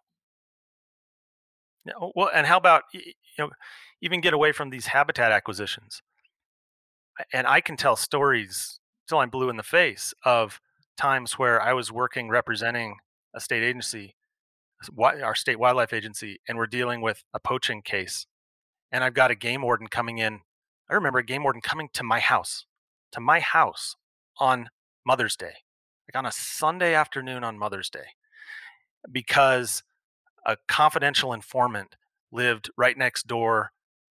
[1.86, 3.02] Yeah, oh, well, and how about you
[3.38, 3.50] know,
[4.02, 6.02] even get away from these habitat acquisitions?
[7.32, 10.60] And I can tell stories till I'm blue in the face of
[10.98, 12.98] times where I was working representing
[13.36, 14.16] a state agency
[15.00, 18.26] our state wildlife agency, and we're dealing with a poaching case.
[18.92, 20.42] And I've got a game warden coming in.
[20.90, 22.66] I remember a game warden coming to my house,
[23.12, 23.96] to my house
[24.38, 24.70] on
[25.06, 25.54] Mother's Day,
[26.08, 28.16] like on a Sunday afternoon on Mother's Day,
[29.12, 29.84] because
[30.46, 31.96] a confidential informant
[32.32, 33.72] lived right next door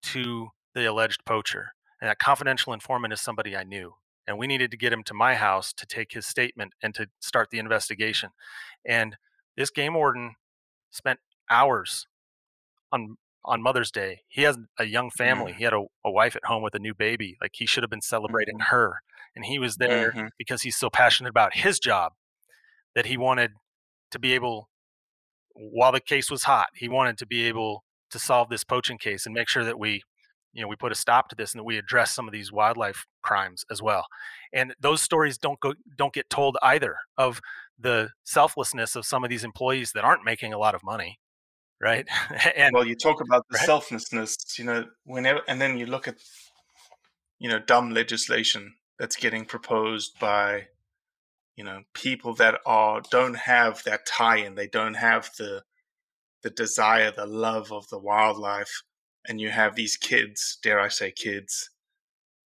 [0.03, 1.73] to the alleged poacher.
[2.01, 3.95] And that confidential informant is somebody I knew.
[4.27, 7.09] And we needed to get him to my house to take his statement and to
[7.21, 8.31] start the investigation.
[8.87, 9.17] And
[9.57, 10.37] this game warden
[10.91, 11.21] spent
[11.51, 12.07] hours
[12.91, 14.23] on on Mother's Day.
[14.29, 15.53] He has a young family.
[15.53, 15.57] Mm.
[15.57, 17.37] He had a, a, wife at home with a new baby.
[17.43, 18.75] Like he should have been celebrating mm-hmm.
[18.75, 19.03] her.
[19.37, 20.27] And he was there mm-hmm.
[20.39, 22.13] because he's so passionate about his job.
[22.95, 23.51] that he wanted
[24.13, 24.69] to be able,
[25.55, 29.27] while the case was hot, he wanted to be able to solve this poaching case
[29.27, 30.03] and make sure that we,
[30.53, 32.53] you know, we put a stop to this and that we address some of these
[32.53, 34.07] wildlife crimes as well.
[34.53, 37.41] And those stories don't go don't get told either of
[37.79, 41.19] the selflessness of some of these employees that aren't making a lot of money
[41.85, 42.09] right?
[42.57, 43.67] and well, you talk about the right?
[43.67, 46.17] selflessness, you know, whenever, and then you look at,
[47.39, 50.67] you know, dumb legislation that's getting proposed by,
[51.57, 54.55] you know, people that are don't have that tie-in.
[54.55, 55.63] They don't have the
[56.43, 58.83] the desire, the love of the wildlife,
[59.27, 61.71] and you have these kids, dare I say, kids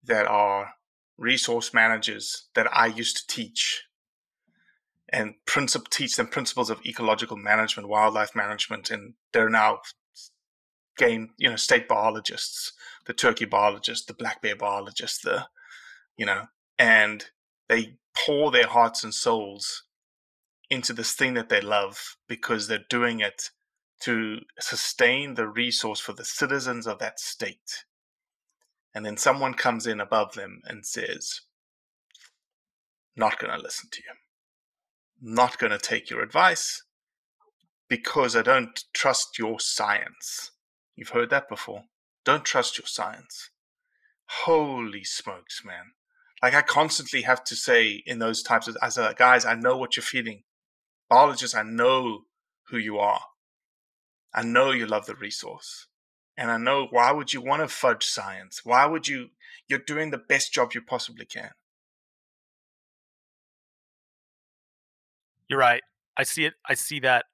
[0.05, 0.75] that are
[1.17, 3.85] resource managers that I used to teach
[5.09, 9.81] and princip- teach them principles of ecological management, wildlife management, and they're now
[10.97, 12.73] gain you know state biologists,
[13.07, 15.47] the turkey biologist, the black bear biologist, the
[16.17, 16.47] you know,
[16.79, 17.27] and
[17.69, 17.97] they
[18.27, 19.85] pour their hearts and souls
[20.71, 23.51] into this thing that they love because they're doing it
[24.01, 27.85] to sustain the resource for the citizens of that state.
[28.95, 31.41] And then someone comes in above them and says,
[33.17, 34.15] not going to listen to you
[35.21, 36.85] not going to take your advice
[37.89, 40.53] because I don't trust your science.
[40.97, 41.85] You've heard that before.
[42.25, 43.51] Don't trust your science.
[44.27, 45.93] Holy smokes, man.
[46.43, 49.77] Like I constantly have to say in those types of, as a guys, I know
[49.77, 50.45] what you're feeling.
[51.09, 52.25] Biologists, I know
[52.69, 53.21] who you are.
[54.35, 55.87] I know you love the resource.
[56.37, 58.61] And I know why would you want to fudge science?
[58.65, 59.31] Why would you,
[59.69, 61.51] you're doing the best job you possibly can.
[65.49, 65.83] You're right.
[66.17, 66.55] I see it.
[66.69, 67.27] I see that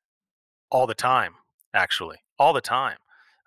[0.70, 1.34] all the time,
[1.74, 2.98] actually, all the time.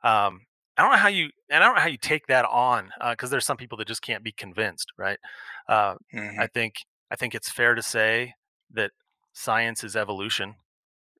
[0.03, 0.41] Um,
[0.77, 3.29] I don't know how you, and I don't know how you take that on because
[3.29, 5.17] uh, there's some people that just can't be convinced, right?
[5.67, 6.39] Uh, mm-hmm.
[6.39, 6.75] I think
[7.11, 8.33] I think it's fair to say
[8.73, 8.91] that
[9.33, 10.55] science is evolution,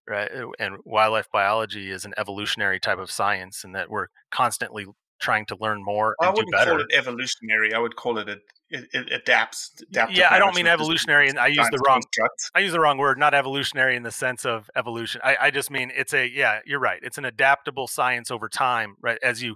[0.07, 0.29] right?
[0.59, 4.85] And wildlife biology is an evolutionary type of science, and that we're constantly
[5.19, 7.73] trying to learn more I wouldn't call it evolutionary.
[7.73, 8.37] I would call it a,
[8.69, 9.71] it, it adapts.
[9.91, 12.01] Yeah, I don't mean evolutionary, and I use the wrong.
[12.01, 12.51] Construct.
[12.53, 13.17] I use the wrong word.
[13.17, 15.21] Not evolutionary in the sense of evolution.
[15.23, 16.59] I, I just mean it's a yeah.
[16.65, 16.99] You're right.
[17.01, 19.17] It's an adaptable science over time, right?
[19.23, 19.55] As you,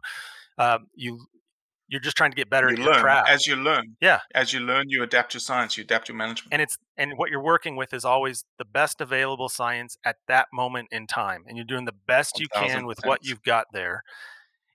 [0.57, 1.25] uh, you,
[1.89, 3.23] you're just trying to get better you at learn.
[3.27, 4.21] As you learn, yeah.
[4.33, 5.77] As you learn, you adapt your science.
[5.77, 6.53] You adapt your management.
[6.53, 10.47] And it's and what you're working with is always the best available science at that
[10.53, 14.03] moment in time, and you're doing the best you can with what you've got there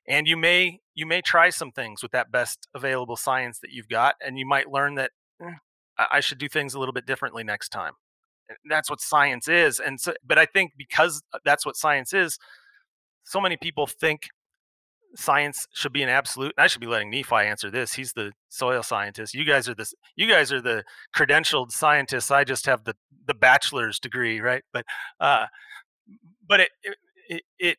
[0.08, 3.88] and you may you may try some things with that best available science that you've
[3.88, 5.10] got and you might learn that
[5.42, 5.54] eh,
[6.10, 7.92] i should do things a little bit differently next time.
[8.48, 12.12] And that's what science is and so but i think because uh, that's what science
[12.12, 12.38] is
[13.24, 14.28] so many people think
[15.16, 18.82] science should be an absolute i should be letting Nephi answer this he's the soil
[18.82, 20.84] scientist you guys are this you guys are the
[21.14, 22.94] credentialed scientists i just have the
[23.26, 24.62] the bachelor's degree right?
[24.72, 24.84] But
[25.20, 25.46] uh
[26.48, 26.70] but it
[27.28, 27.78] it, it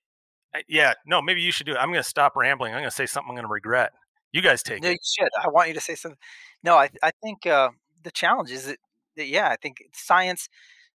[0.67, 1.77] yeah, no, maybe you should do it.
[1.77, 2.73] I'm going to stop rambling.
[2.73, 3.93] I'm going to say something I'm going to regret.
[4.31, 4.83] You guys take it.
[4.83, 4.93] no, it.
[4.93, 5.29] you should.
[5.41, 6.19] I want you to say something.
[6.63, 7.69] No, I I think uh,
[8.03, 8.77] the challenge is that,
[9.15, 10.49] that yeah, I think science.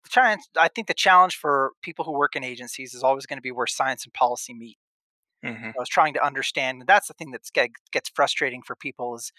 [0.04, 3.38] The challenge, I think the challenge for people who work in agencies is always going
[3.38, 4.78] to be where science and policy meet.
[5.46, 5.68] Mm-hmm.
[5.68, 6.82] I was trying to understand.
[6.82, 7.48] And that's the thing that
[7.92, 9.32] gets frustrating for people is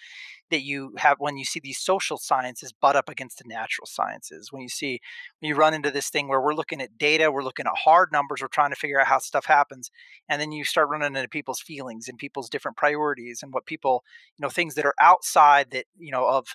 [0.51, 4.53] that you have when you see these social sciences butt up against the natural sciences.
[4.53, 5.01] When you see
[5.41, 8.11] when you run into this thing where we're looking at data, we're looking at hard
[8.13, 9.91] numbers, we're trying to figure out how stuff happens,
[10.29, 14.05] and then you start running into people's feelings and people's different priorities and what people,
[14.39, 16.47] you know, things that are outside that you know of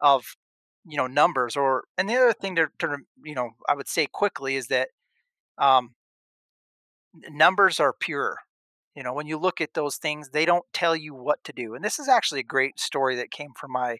[0.00, 0.36] of
[0.86, 4.06] you know numbers or and the other thing to, to you know I would say
[4.06, 4.88] quickly is that
[5.58, 5.94] um,
[7.30, 8.38] numbers are pure
[8.94, 11.74] you know, when you look at those things, they don't tell you what to do.
[11.74, 13.98] And this is actually a great story that came from my,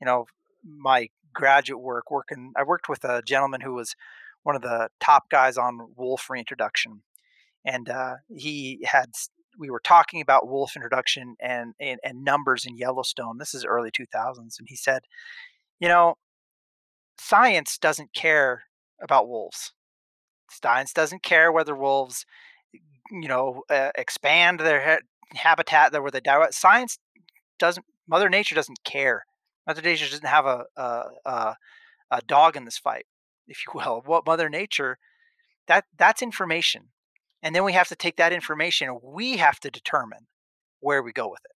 [0.00, 0.26] you know,
[0.62, 2.52] my graduate work working.
[2.56, 3.94] I worked with a gentleman who was
[4.42, 7.02] one of the top guys on wolf reintroduction,
[7.64, 9.10] and uh, he had.
[9.58, 13.38] We were talking about wolf introduction and, and and numbers in Yellowstone.
[13.38, 15.02] This is early 2000s, and he said,
[15.80, 16.16] you know,
[17.18, 18.64] science doesn't care
[19.00, 19.72] about wolves.
[20.50, 22.26] Science doesn't care whether wolves
[23.10, 26.48] you know, uh, expand their ha- habitat there where they die.
[26.50, 26.98] Science
[27.58, 27.84] doesn't.
[28.08, 29.24] Mother Nature doesn't care.
[29.66, 31.56] Mother Nature doesn't have a a, a,
[32.10, 33.06] a dog in this fight,
[33.46, 34.02] if you will.
[34.04, 34.98] What Mother Nature,
[35.68, 36.88] that that's information,
[37.42, 40.26] and then we have to take that information we have to determine
[40.80, 41.52] where we go with it.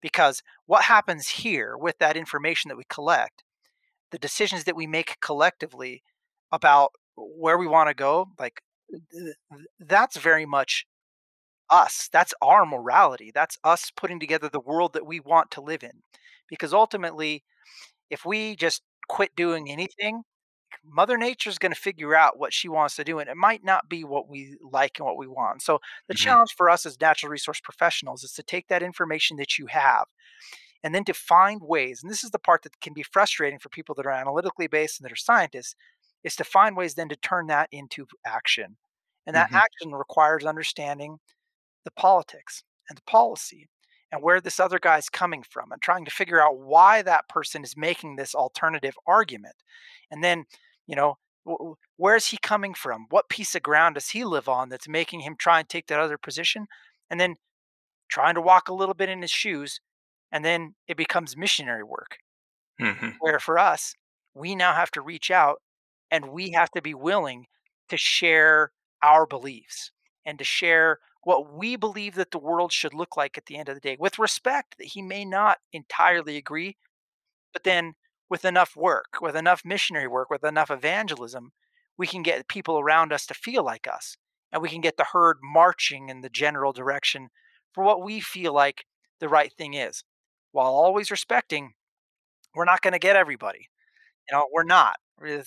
[0.00, 3.42] Because what happens here with that information that we collect,
[4.10, 6.02] the decisions that we make collectively
[6.52, 8.60] about where we want to go, like
[9.78, 10.86] that's very much
[11.70, 12.08] us.
[12.12, 13.32] That's our morality.
[13.34, 16.02] That's us putting together the world that we want to live in.
[16.48, 17.44] Because ultimately,
[18.10, 20.22] if we just quit doing anything,
[20.84, 23.88] Mother Nature's going to figure out what she wants to do, and it might not
[23.88, 25.62] be what we like and what we want.
[25.62, 26.14] So the Mhm.
[26.14, 30.06] challenge for us as natural resource professionals is to take that information that you have
[30.82, 33.68] and then to find ways, and this is the part that can be frustrating for
[33.70, 35.74] people that are analytically based and that are scientists,
[36.24, 38.76] is to find ways then to turn that into action.
[39.26, 39.64] And that Mhm.
[39.64, 41.18] action requires understanding
[41.84, 43.68] the politics and the policy
[44.12, 47.62] and where this other guy's coming from and trying to figure out why that person
[47.64, 49.56] is making this alternative argument.
[50.10, 50.44] And then,
[50.86, 51.18] you know,
[51.48, 53.06] wh- wh- where's he coming from?
[53.10, 56.00] What piece of ground does he live on that's making him try and take that
[56.00, 56.66] other position?
[57.10, 57.36] And then
[58.08, 59.80] trying to walk a little bit in his shoes.
[60.32, 62.18] And then it becomes missionary work
[62.78, 63.18] Mhm.
[63.18, 63.94] where for us,
[64.34, 65.62] we now have to reach out
[66.14, 67.46] and we have to be willing
[67.88, 68.70] to share
[69.02, 69.90] our beliefs
[70.24, 73.68] and to share what we believe that the world should look like at the end
[73.68, 76.76] of the day with respect that he may not entirely agree
[77.52, 77.94] but then
[78.30, 81.50] with enough work with enough missionary work with enough evangelism
[81.98, 84.16] we can get people around us to feel like us
[84.52, 87.28] and we can get the herd marching in the general direction
[87.72, 88.84] for what we feel like
[89.18, 90.04] the right thing is
[90.52, 91.72] while always respecting
[92.54, 93.68] we're not going to get everybody
[94.28, 94.96] you know we're not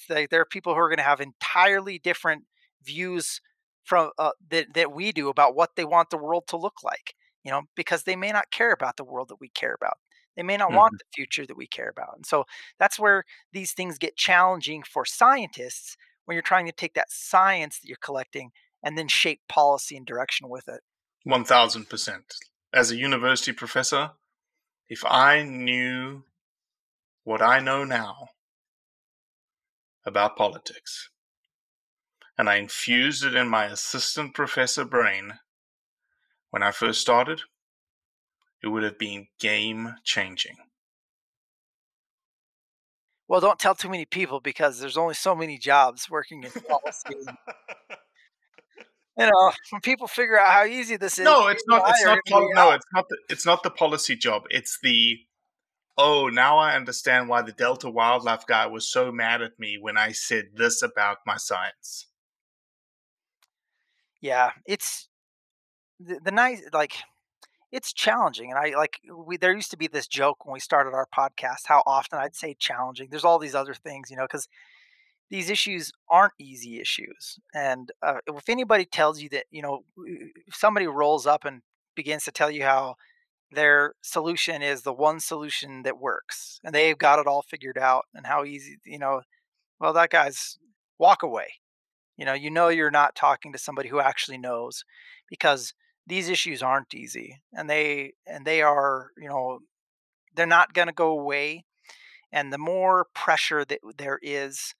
[0.09, 2.43] like there are people who are going to have entirely different
[2.83, 3.41] views
[3.83, 7.15] from uh, that that we do about what they want the world to look like
[7.43, 9.97] you know because they may not care about the world that we care about.
[10.35, 12.45] They may not want the future that we care about and so
[12.79, 17.79] that's where these things get challenging for scientists when you're trying to take that science
[17.79, 18.51] that you're collecting
[18.83, 20.81] and then shape policy and direction with it.
[21.27, 22.19] 1000%.
[22.73, 24.11] As a university professor,
[24.89, 26.23] if I knew
[27.23, 28.29] what I know now
[30.07, 31.09] about politics,
[32.37, 35.33] and I infused it in my assistant professor brain
[36.49, 37.41] when I first started,
[38.63, 40.55] it would have been game changing.
[43.27, 47.15] well don't tell too many people because there's only so many jobs working in policy
[49.17, 51.83] you know when people figure out how easy this is No, it's not.
[51.89, 52.19] It's not.
[52.29, 53.05] Pol- no, it's not.
[53.09, 54.43] The, it's not the policy job.
[54.49, 55.17] It's the.
[55.97, 59.97] Oh, now I understand why the Delta wildlife guy was so mad at me when
[59.97, 62.07] I said this about my science.
[64.21, 65.07] yeah it's
[65.99, 66.93] the, the nice like
[67.71, 70.93] it's challenging and i like we there used to be this joke when we started
[70.93, 74.47] our podcast how often i'd say challenging there's all these other things you know because
[75.29, 79.83] these issues aren't easy issues and uh, if anybody tells you that you know
[80.51, 81.61] somebody rolls up and
[81.95, 82.95] begins to tell you how
[83.51, 88.05] their solution is the one solution that works and they've got it all figured out
[88.13, 89.21] and how easy you know
[89.79, 90.57] well that guy's
[90.99, 91.53] walk away.
[92.17, 94.83] You know you know you're not talking to somebody who actually knows
[95.29, 95.73] because
[96.07, 99.59] these issues aren't easy and they and they are you know
[100.35, 101.63] they're not going to go away
[102.31, 104.73] and the more pressure that there is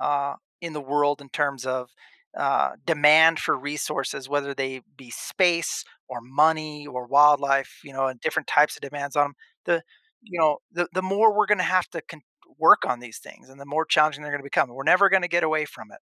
[0.00, 1.90] uh, in the world in terms of
[2.36, 8.20] uh, demand for resources whether they be space or money or wildlife you know and
[8.20, 9.34] different types of demands on them
[9.64, 9.82] the
[10.22, 12.20] you know the, the more we're going to have to con-
[12.58, 15.22] work on these things and the more challenging they're going to become we're never going
[15.22, 15.98] to get away from it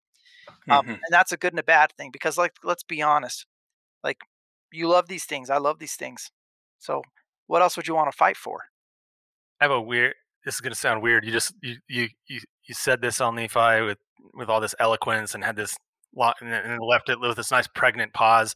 [0.71, 0.91] um, Mhm.
[0.91, 3.47] and that's a good and a bad thing because like let's be honest
[4.03, 4.19] like
[4.73, 6.31] you love these things i love these things
[6.79, 7.03] so
[7.47, 8.61] what else would you want to fight for
[9.61, 10.15] I have a weird.
[10.45, 11.25] This is going to sound weird.
[11.25, 13.99] You just you you you, you said this on Nephi with
[14.35, 15.77] with all this eloquence and had this
[16.15, 18.55] lot and and then left it with this nice pregnant pause.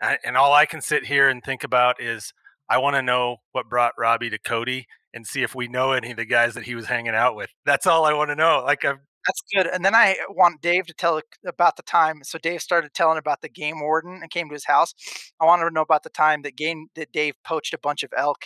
[0.00, 2.32] And, all I can sit here and think about is
[2.68, 6.10] I want to know what brought Robbie to Cody and see if we know any
[6.10, 7.50] of the guys that he was hanging out with.
[7.64, 8.62] That's all I want to know.
[8.64, 12.38] Like I've that's good and then i want dave to tell about the time so
[12.38, 14.94] dave started telling about the game warden and came to his house
[15.40, 18.12] i wanted to know about the time that game that dave poached a bunch of
[18.16, 18.44] elk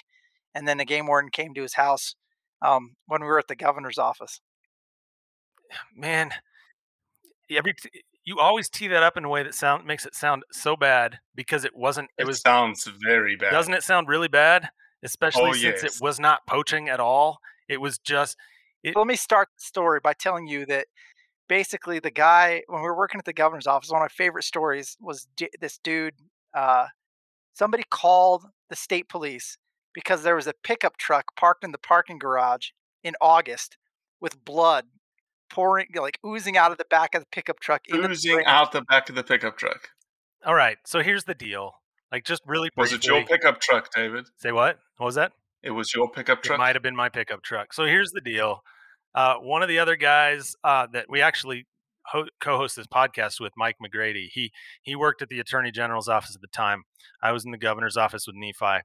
[0.54, 2.14] and then the game warden came to his house
[2.62, 4.40] um, when we were at the governor's office
[5.94, 6.30] man,
[7.50, 7.74] every
[8.30, 11.18] you always tee that up in a way that sound makes it sound so bad
[11.34, 12.08] because it wasn't.
[12.16, 13.50] It It was sounds very bad.
[13.50, 14.68] Doesn't it sound really bad?
[15.02, 15.96] Especially Oh, since yes.
[15.96, 17.38] it was not poaching at all.
[17.68, 18.36] It was just
[18.84, 20.86] it, Let me start the story by telling you that
[21.48, 24.44] basically the guy when we were working at the governor's office, one of my favorite
[24.44, 26.14] stories was d- this dude.
[26.54, 26.86] Uh,
[27.54, 29.58] somebody called the state police
[29.92, 32.68] because there was a pickup truck parked in the parking garage
[33.02, 33.76] in August
[34.20, 34.84] with blood
[35.50, 37.82] pouring, like oozing out of the back of the pickup truck.
[37.88, 39.88] into the oozing out the back of the pickup truck.
[40.44, 40.78] all right.
[40.84, 41.74] So here's the deal.
[42.12, 44.26] Like just really Was it your briefly- pickup truck, David?
[44.36, 44.78] Say what?
[44.96, 45.32] What was that?
[45.62, 46.56] It was your pickup truck.
[46.56, 47.72] It might have been my pickup truck.
[47.74, 48.62] So here's the deal.
[49.14, 51.66] Uh, one of the other guys uh, that we actually
[52.06, 54.28] ho- co-host this podcast with, Mike McGrady.
[54.32, 56.84] He he worked at the Attorney General's office at the time.
[57.22, 58.82] I was in the governor's office with Nephi,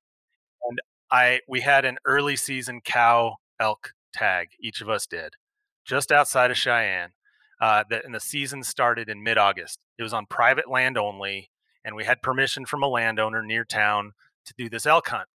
[0.68, 0.80] and
[1.12, 4.50] I we had an early season cow elk tag.
[4.60, 5.34] Each of us did,
[5.86, 7.12] just outside of Cheyenne.
[7.62, 9.80] uh, that and the season started in mid-August.
[9.98, 11.50] It was on private land only,
[11.86, 14.12] and we had permission from a landowner near town
[14.46, 15.28] to do this elk hunt.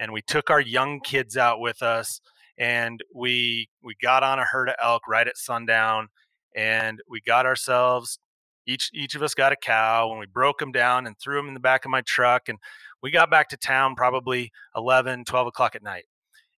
[0.00, 2.20] And we took our young kids out with us,
[2.58, 6.08] and we we got on a herd of elk right at sundown,
[6.54, 8.18] and we got ourselves
[8.66, 11.48] each each of us got a cow, and we broke them down and threw them
[11.48, 12.58] in the back of my truck, and
[13.02, 16.04] we got back to town probably 11, 12 o'clock at night,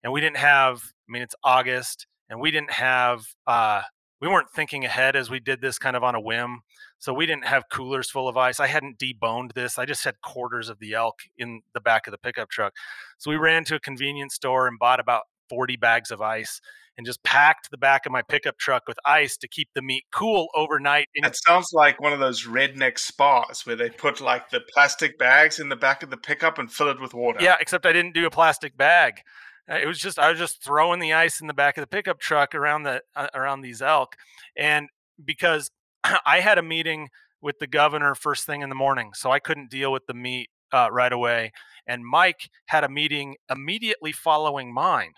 [0.02, 0.82] and we didn't have.
[1.08, 3.26] I mean, it's August, and we didn't have.
[3.46, 3.82] Uh,
[4.20, 6.62] we weren't thinking ahead as we did this kind of on a whim.
[6.98, 8.58] So we didn't have coolers full of ice.
[8.58, 9.78] I hadn't deboned this.
[9.78, 12.74] I just had quarters of the elk in the back of the pickup truck.
[13.18, 16.60] So we ran to a convenience store and bought about 40 bags of ice
[16.96, 20.02] and just packed the back of my pickup truck with ice to keep the meat
[20.10, 21.06] cool overnight.
[21.14, 25.60] It sounds like one of those redneck spas where they put like the plastic bags
[25.60, 27.38] in the back of the pickup and fill it with water.
[27.40, 29.22] Yeah, except I didn't do a plastic bag.
[29.70, 31.86] Uh, it was just I was just throwing the ice in the back of the
[31.86, 34.16] pickup truck around the uh, around these elk,
[34.56, 34.88] and
[35.22, 35.70] because
[36.26, 37.08] I had a meeting
[37.40, 40.50] with the governor first thing in the morning, so I couldn't deal with the meat
[40.72, 41.52] uh, right away.
[41.86, 45.12] And Mike had a meeting immediately following mine,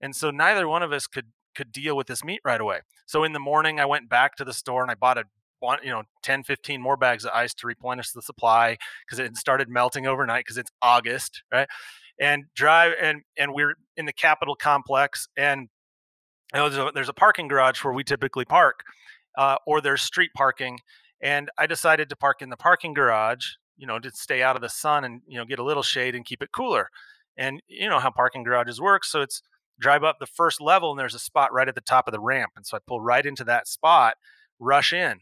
[0.00, 2.80] and so neither one of us could could deal with this meat right away.
[3.06, 5.24] So in the morning, I went back to the store and I bought a
[5.82, 8.76] you know 10 15 more bags of ice to replenish the supply
[9.06, 11.68] because it started melting overnight because it's august right
[12.22, 15.68] and drive and and we're in the Capitol complex and
[16.54, 18.80] you know, there's, a, there's a parking garage where we typically park
[19.36, 20.78] uh, or there's street parking
[21.20, 23.46] and i decided to park in the parking garage
[23.76, 26.14] you know to stay out of the sun and you know get a little shade
[26.14, 26.88] and keep it cooler
[27.36, 29.42] and you know how parking garages work so it's
[29.80, 32.20] drive up the first level and there's a spot right at the top of the
[32.20, 34.14] ramp and so i pull right into that spot
[34.60, 35.18] rush in.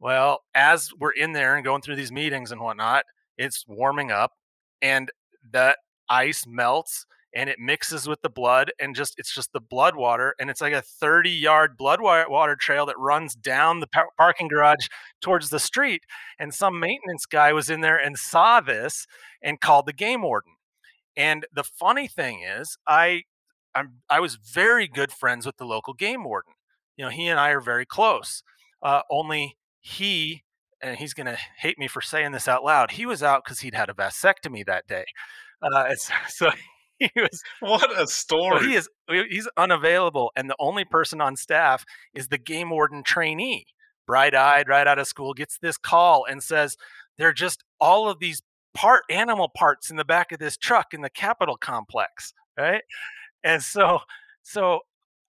[0.00, 3.04] Well as we're in there and going through these meetings and whatnot
[3.36, 4.32] it's warming up
[4.80, 5.10] and
[5.52, 5.78] that
[6.08, 10.34] ice melts and it mixes with the blood and just it's just the blood water
[10.38, 14.48] and it's like a 30 yard blood water trail that runs down the par- parking
[14.48, 14.88] garage
[15.20, 16.02] towards the street
[16.38, 19.06] and some maintenance guy was in there and saw this
[19.42, 20.52] and called the game warden.
[21.16, 23.22] And the funny thing is i
[23.74, 26.54] I'm, i was very good friends with the local game warden.
[26.96, 28.42] You know he and i are very close
[28.82, 30.44] uh, only he
[30.80, 33.60] and he's going to hate me for saying this out loud he was out because
[33.60, 35.04] he'd had a vasectomy that day
[35.62, 35.94] uh,
[36.28, 36.50] so
[36.98, 38.66] he was what a story.
[38.66, 41.84] He is he's unavailable, and the only person on staff
[42.14, 43.66] is the game warden trainee,
[44.06, 46.76] bright-eyed, right out of school, gets this call and says
[47.16, 48.42] there are just all of these
[48.74, 52.82] part animal parts in the back of this truck in the Capitol complex, right?
[53.44, 54.00] And so,
[54.42, 54.80] so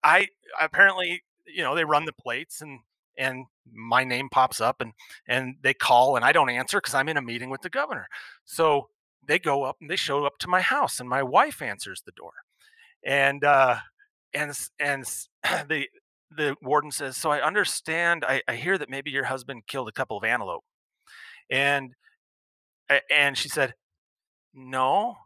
[0.03, 0.27] I
[0.59, 2.79] apparently, you know, they run the plates and
[3.17, 4.93] and my name pops up and
[5.27, 8.07] and they call and I don't answer because I'm in a meeting with the governor.
[8.45, 8.89] So
[9.25, 12.11] they go up and they show up to my house, and my wife answers the
[12.11, 12.33] door,
[13.03, 13.77] and uh,
[14.33, 15.03] and and
[15.67, 15.87] the
[16.31, 18.23] the warden says, "So I understand.
[18.25, 20.63] I, I hear that maybe your husband killed a couple of antelope,"
[21.49, 21.93] and
[23.11, 23.73] and she said,
[24.53, 25.17] "No,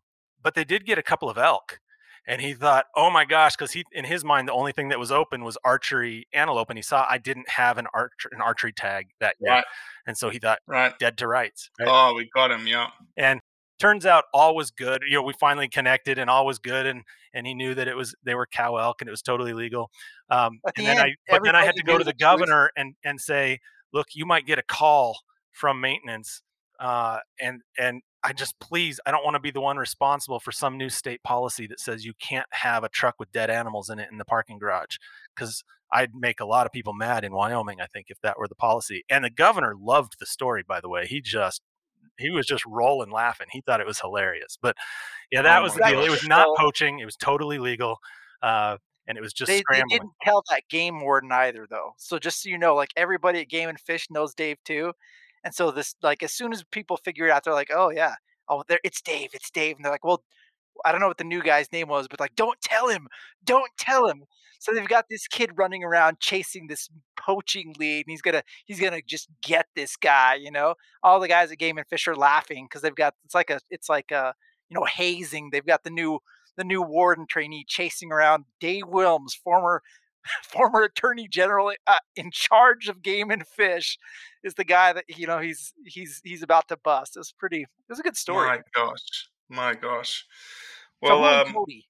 [0.41, 1.79] but they did get a couple of elk."
[2.25, 4.99] and he thought, "Oh my gosh!" Because he, in his mind, the only thing that
[4.99, 8.73] was open was archery antelope, and he saw I didn't have an archer an archery
[8.73, 9.65] tag that year, right.
[10.07, 11.89] and so he thought, "Right, dead to rights." Right?
[11.89, 12.87] Oh, we got him, yeah.
[13.17, 13.41] And
[13.79, 15.01] turns out all was good.
[15.07, 16.85] You know, we finally connected and all was good.
[16.85, 17.03] And,
[17.33, 19.89] and he knew that it was, they were cow elk and it was totally legal.
[20.29, 22.95] Um, and then end, I, but then I had to go to the governor and,
[23.03, 23.59] and say,
[23.91, 25.19] look, you might get a call
[25.51, 26.41] from maintenance.
[26.79, 30.51] Uh, and, and I just, please, I don't want to be the one responsible for
[30.51, 33.99] some new state policy that says you can't have a truck with dead animals in
[33.99, 34.97] it in the parking garage.
[35.35, 38.47] Cause I'd make a lot of people mad in Wyoming, I think, if that were
[38.47, 39.03] the policy.
[39.09, 41.05] And the governor loved the story, by the way.
[41.05, 41.61] He just
[42.17, 43.47] he was just rolling laughing.
[43.51, 44.57] He thought it was hilarious.
[44.61, 44.75] But
[45.31, 46.01] yeah, that oh was the deal.
[46.01, 46.99] It was not poaching.
[46.99, 47.97] It was totally legal.
[48.41, 48.77] Uh,
[49.07, 49.87] and it was just they, scrambling.
[49.89, 51.91] They didn't tell that game warden either, though.
[51.97, 54.93] So just so you know, like everybody at Game and Fish knows Dave too.
[55.43, 58.15] And so this, like, as soon as people figure it out, they're like, "Oh yeah,
[58.47, 60.23] oh, there, it's Dave, it's Dave." And they're like, "Well,
[60.85, 63.07] I don't know what the new guy's name was, but like, don't tell him,
[63.43, 64.23] don't tell him."
[64.59, 66.89] So they've got this kid running around chasing this
[67.19, 70.35] poaching lead, and he's gonna he's gonna just get this guy.
[70.35, 73.35] You know, all the guys at Game and Fish are laughing because they've got it's
[73.35, 74.33] like a it's like a
[74.69, 75.49] you know hazing.
[75.51, 76.19] They've got the new
[76.55, 79.81] the new warden trainee chasing around Dave Willms, former
[80.43, 83.97] former attorney general uh, in charge of game and fish
[84.43, 87.89] is the guy that you know he's he's he's about to bust it's pretty it
[87.89, 90.25] was a good story my gosh my gosh
[91.01, 91.85] well so um, Cody.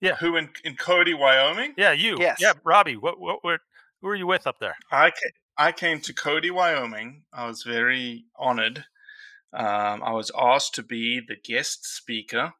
[0.00, 0.16] Yeah.
[0.16, 1.74] Who in, in Cody, Wyoming?
[1.76, 2.16] Yeah, you.
[2.18, 2.38] Yes.
[2.40, 2.96] Yeah, Robbie.
[2.96, 3.60] What what, what
[4.00, 4.76] who are you with up there?
[4.90, 7.24] I came, I came to Cody, Wyoming.
[7.32, 8.84] I was very honored.
[9.52, 12.52] Um, I was asked to be the guest speaker,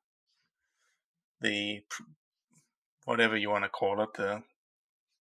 [1.41, 1.83] the
[3.05, 4.43] whatever you want to call it, the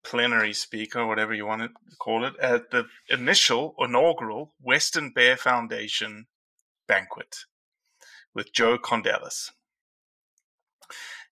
[0.03, 1.69] plenary speaker, whatever you want to
[1.99, 6.27] call it, at the initial inaugural Western Bear Foundation
[6.85, 7.45] banquet
[8.33, 9.51] with Joe Kondelis.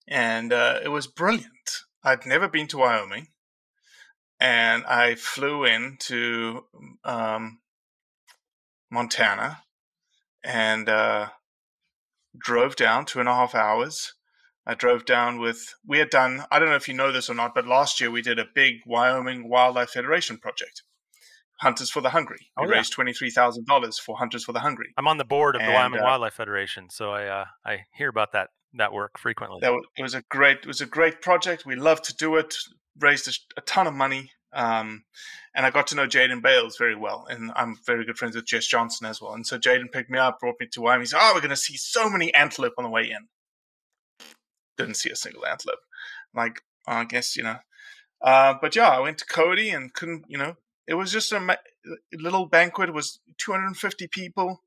[0.08, 1.84] And uh, it was brilliant.
[2.04, 3.28] I'd never been to Wyoming.
[4.40, 6.64] And I flew into
[7.04, 7.60] um,
[8.90, 9.62] Montana
[10.42, 11.28] and uh,
[12.36, 14.14] drove down two and a half hours
[14.64, 17.34] I drove down with, we had done, I don't know if you know this or
[17.34, 20.82] not, but last year we did a big Wyoming Wildlife Federation project,
[21.62, 22.50] Hunters for the Hungry.
[22.58, 22.76] We Oh, yeah.
[22.76, 24.92] raised $23,000 for Hunters for the Hungry.
[24.98, 28.08] I'm on the board of the Wyoming uh, Wildlife Federation, so I uh, I hear
[28.08, 29.58] about that that work frequently.
[29.62, 31.64] That was, it was a great, it was a great project.
[31.66, 32.54] We loved to do it,
[32.98, 34.30] raised a, a ton of money.
[34.54, 35.04] Um,
[35.54, 37.26] and I got to know Jaden Bales very well.
[37.28, 39.32] And I'm very good friends with Jess Johnson as well.
[39.34, 41.02] And so Jaden picked me up, brought me to Wyoming.
[41.02, 43.28] He said, Oh, we're going to see so many antelope on the way in.
[44.78, 45.78] Didn't see a single antelope.
[46.34, 47.58] Like, "Oh, I guess, you know.
[48.22, 50.56] Uh, but yeah, I went to Cody and couldn't, you know,
[50.86, 51.54] it was just a ma-
[52.12, 52.88] little banquet.
[52.88, 54.62] It was 250 people,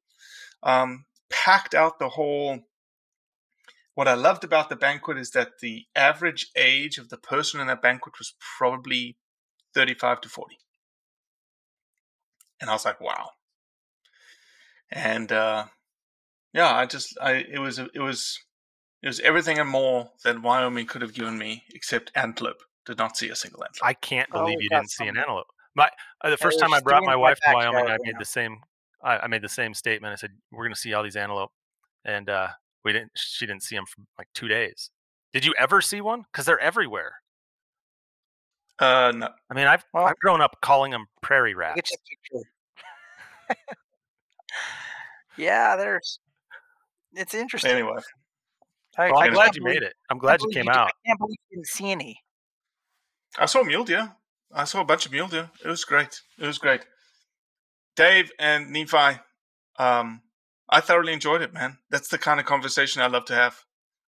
[0.63, 2.59] um, packed out the whole.
[3.93, 7.67] What I loved about the banquet is that the average age of the person in
[7.67, 9.15] that banquet was probably
[9.73, 10.57] 35 to 40.
[12.59, 13.31] And I was like, wow.
[14.91, 15.65] And uh,
[16.53, 18.39] yeah, I just, I it was, it was,
[19.01, 22.61] it was everything and more than Wyoming could have given me, except antelope.
[22.85, 23.87] Did not see a single antelope.
[23.87, 25.47] I can't Oh, believe you didn't see an antelope.
[25.75, 25.89] My
[26.21, 28.57] uh, the first time I brought my wife to Wyoming, I made the same.
[29.03, 30.13] I, I made the same statement.
[30.13, 31.51] I said we're going to see all these antelope,
[32.05, 32.47] and uh,
[32.83, 33.11] we didn't.
[33.15, 34.89] She didn't see them for like two days.
[35.33, 36.21] Did you ever see one?
[36.31, 37.13] Because they're everywhere.
[38.79, 39.29] Uh, no.
[39.49, 41.75] I mean, I've Well- I've grown up calling them prairie rats.
[41.75, 43.67] Get you a picture.
[45.37, 46.19] yeah, there's.
[47.13, 47.71] It's interesting.
[47.71, 47.97] Anyway,
[48.97, 49.93] I, Well, I'm glad you believe- made it.
[50.09, 50.87] I'm glad you came did- out.
[50.87, 52.21] I can't believe you didn't see any.
[53.37, 54.13] I saw a mule deer.
[54.55, 55.51] I saw a bunch of mule deer.
[55.63, 56.21] It was great.
[56.39, 56.85] It was great.
[57.97, 59.19] Dave and Nephi,
[59.77, 60.21] um,
[60.69, 61.77] I thoroughly enjoyed it, man.
[61.89, 63.63] That's the kind of conversation I love to have.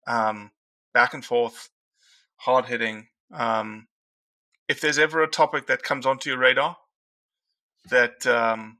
[0.07, 0.51] Um,
[0.93, 1.71] back and forth,
[2.37, 3.09] hard hitting.
[3.33, 3.89] Um,
[4.69, 6.77] if there's ever a topic that comes onto your radar
[7.91, 8.79] that um,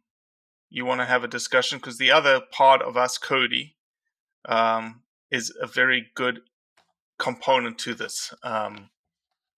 [0.69, 3.77] you want to have a discussion, because the other part of us, Cody,
[4.47, 6.41] um, is a very good
[7.19, 8.35] component to this.
[8.43, 8.91] Um,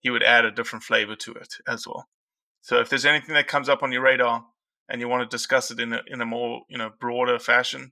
[0.07, 2.07] he would add a different flavor to it as well.
[2.61, 4.45] So if there's anything that comes up on your radar
[4.89, 7.91] and you want to discuss it in a in a more you know broader fashion,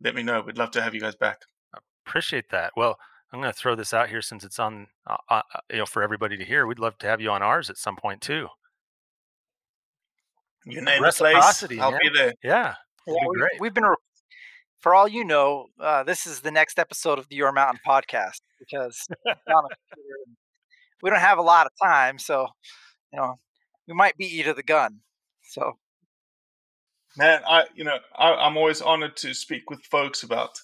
[0.00, 0.42] let me know.
[0.46, 1.38] We'd love to have you guys back.
[1.74, 2.72] I appreciate that.
[2.76, 2.98] Well,
[3.32, 6.04] I'm going to throw this out here since it's on, uh, uh, you know, for
[6.04, 6.66] everybody to hear.
[6.68, 8.46] We'd love to have you on ours at some point too.
[10.64, 12.00] You name the place, I'll man.
[12.00, 12.32] be there.
[12.44, 12.74] Yeah,
[13.06, 13.60] Yeah, be we, great.
[13.60, 13.96] we've been, re-
[14.80, 18.40] for all you know, uh, this is the next episode of the Our Mountain podcast
[18.58, 19.06] because
[21.02, 22.48] we don't have a lot of time, so
[23.12, 23.38] you know
[23.86, 25.00] we might beat you to the gun.
[25.42, 25.78] So
[27.16, 30.60] Man, I you know I, I'm always honored to speak with folks about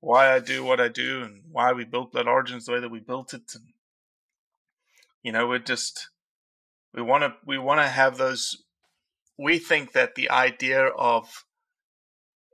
[0.00, 2.90] why I do what I do and why we built Blood Origins the way that
[2.90, 3.64] we built it, and
[5.22, 6.08] you know we're just
[6.94, 8.64] we want to we want to have those.
[9.38, 11.44] We think that the idea of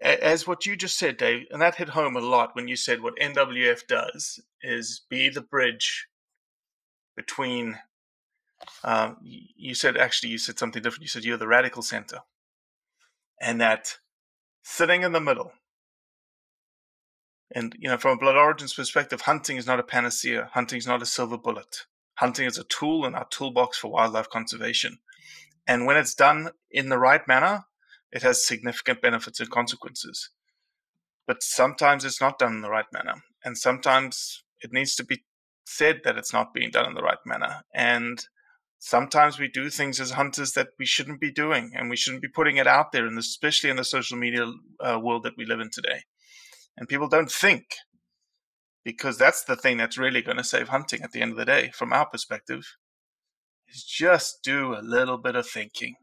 [0.00, 3.02] as what you just said, Dave, and that hit home a lot when you said
[3.02, 6.06] what NWF does is be the bridge
[7.18, 7.76] between.
[8.84, 11.02] Um, you said actually you said something different.
[11.02, 12.18] You said you're the radical center
[13.40, 13.98] and that
[14.62, 15.52] sitting in the middle
[17.54, 20.50] and you know from a blood origins perspective hunting is not a panacea.
[20.52, 21.86] Hunting is not a silver bullet.
[22.14, 24.98] Hunting is a tool in our toolbox for wildlife conservation.
[25.66, 27.64] And when it's done in the right manner
[28.10, 30.30] it has significant benefits and consequences.
[31.26, 33.22] But sometimes it's not done in the right manner.
[33.44, 35.24] And sometimes it needs to be
[35.68, 37.62] said that it's not being done in the right manner.
[37.74, 38.18] And
[38.78, 42.28] sometimes we do things as hunters that we shouldn't be doing and we shouldn't be
[42.28, 44.50] putting it out there and especially in the social media
[44.80, 46.02] uh, world that we live in today.
[46.76, 47.76] And people don't think
[48.84, 51.44] because that's the thing that's really going to save hunting at the end of the
[51.44, 52.76] day from our perspective
[53.68, 55.96] is just do a little bit of thinking.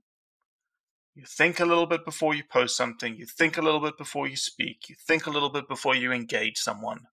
[1.15, 4.27] You think a little bit before you post something you think a little bit before
[4.27, 7.05] you speak you think a little bit before you engage someone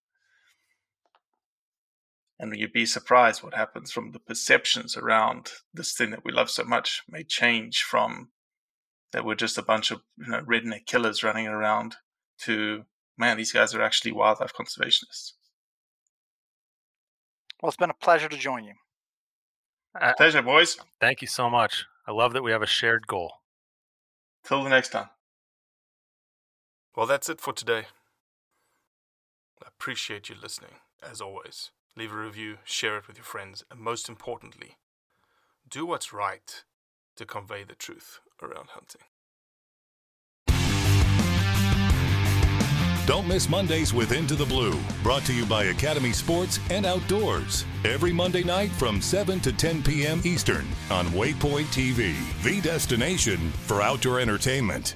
[2.43, 6.49] and you'd be surprised what happens from the perceptions around this thing that we love
[6.49, 8.29] so much may change from
[9.13, 11.95] that we're just a bunch of you know redneck killers running around
[12.37, 12.83] to
[13.17, 15.33] man these guys are actually wildlife conservationists
[17.61, 18.73] well, it's been a pleasure to join you.
[19.99, 21.85] Uh, pleasure boys Thank you so much.
[22.05, 23.35] I love that we have a shared goal.
[24.43, 25.09] till the next time
[26.93, 27.85] Well, that's it for today.
[29.63, 30.71] I appreciate you listening,
[31.01, 31.71] as always.
[31.95, 34.77] Leave a review, share it with your friends, and most importantly,
[35.69, 36.63] do what's right
[37.15, 39.01] to convey the truth around hunting.
[43.05, 47.65] Don't miss Mondays with Into the Blue, brought to you by Academy Sports and Outdoors.
[47.83, 50.21] Every Monday night from 7 to 10 p.m.
[50.23, 54.95] Eastern on Waypoint TV, the destination for outdoor entertainment.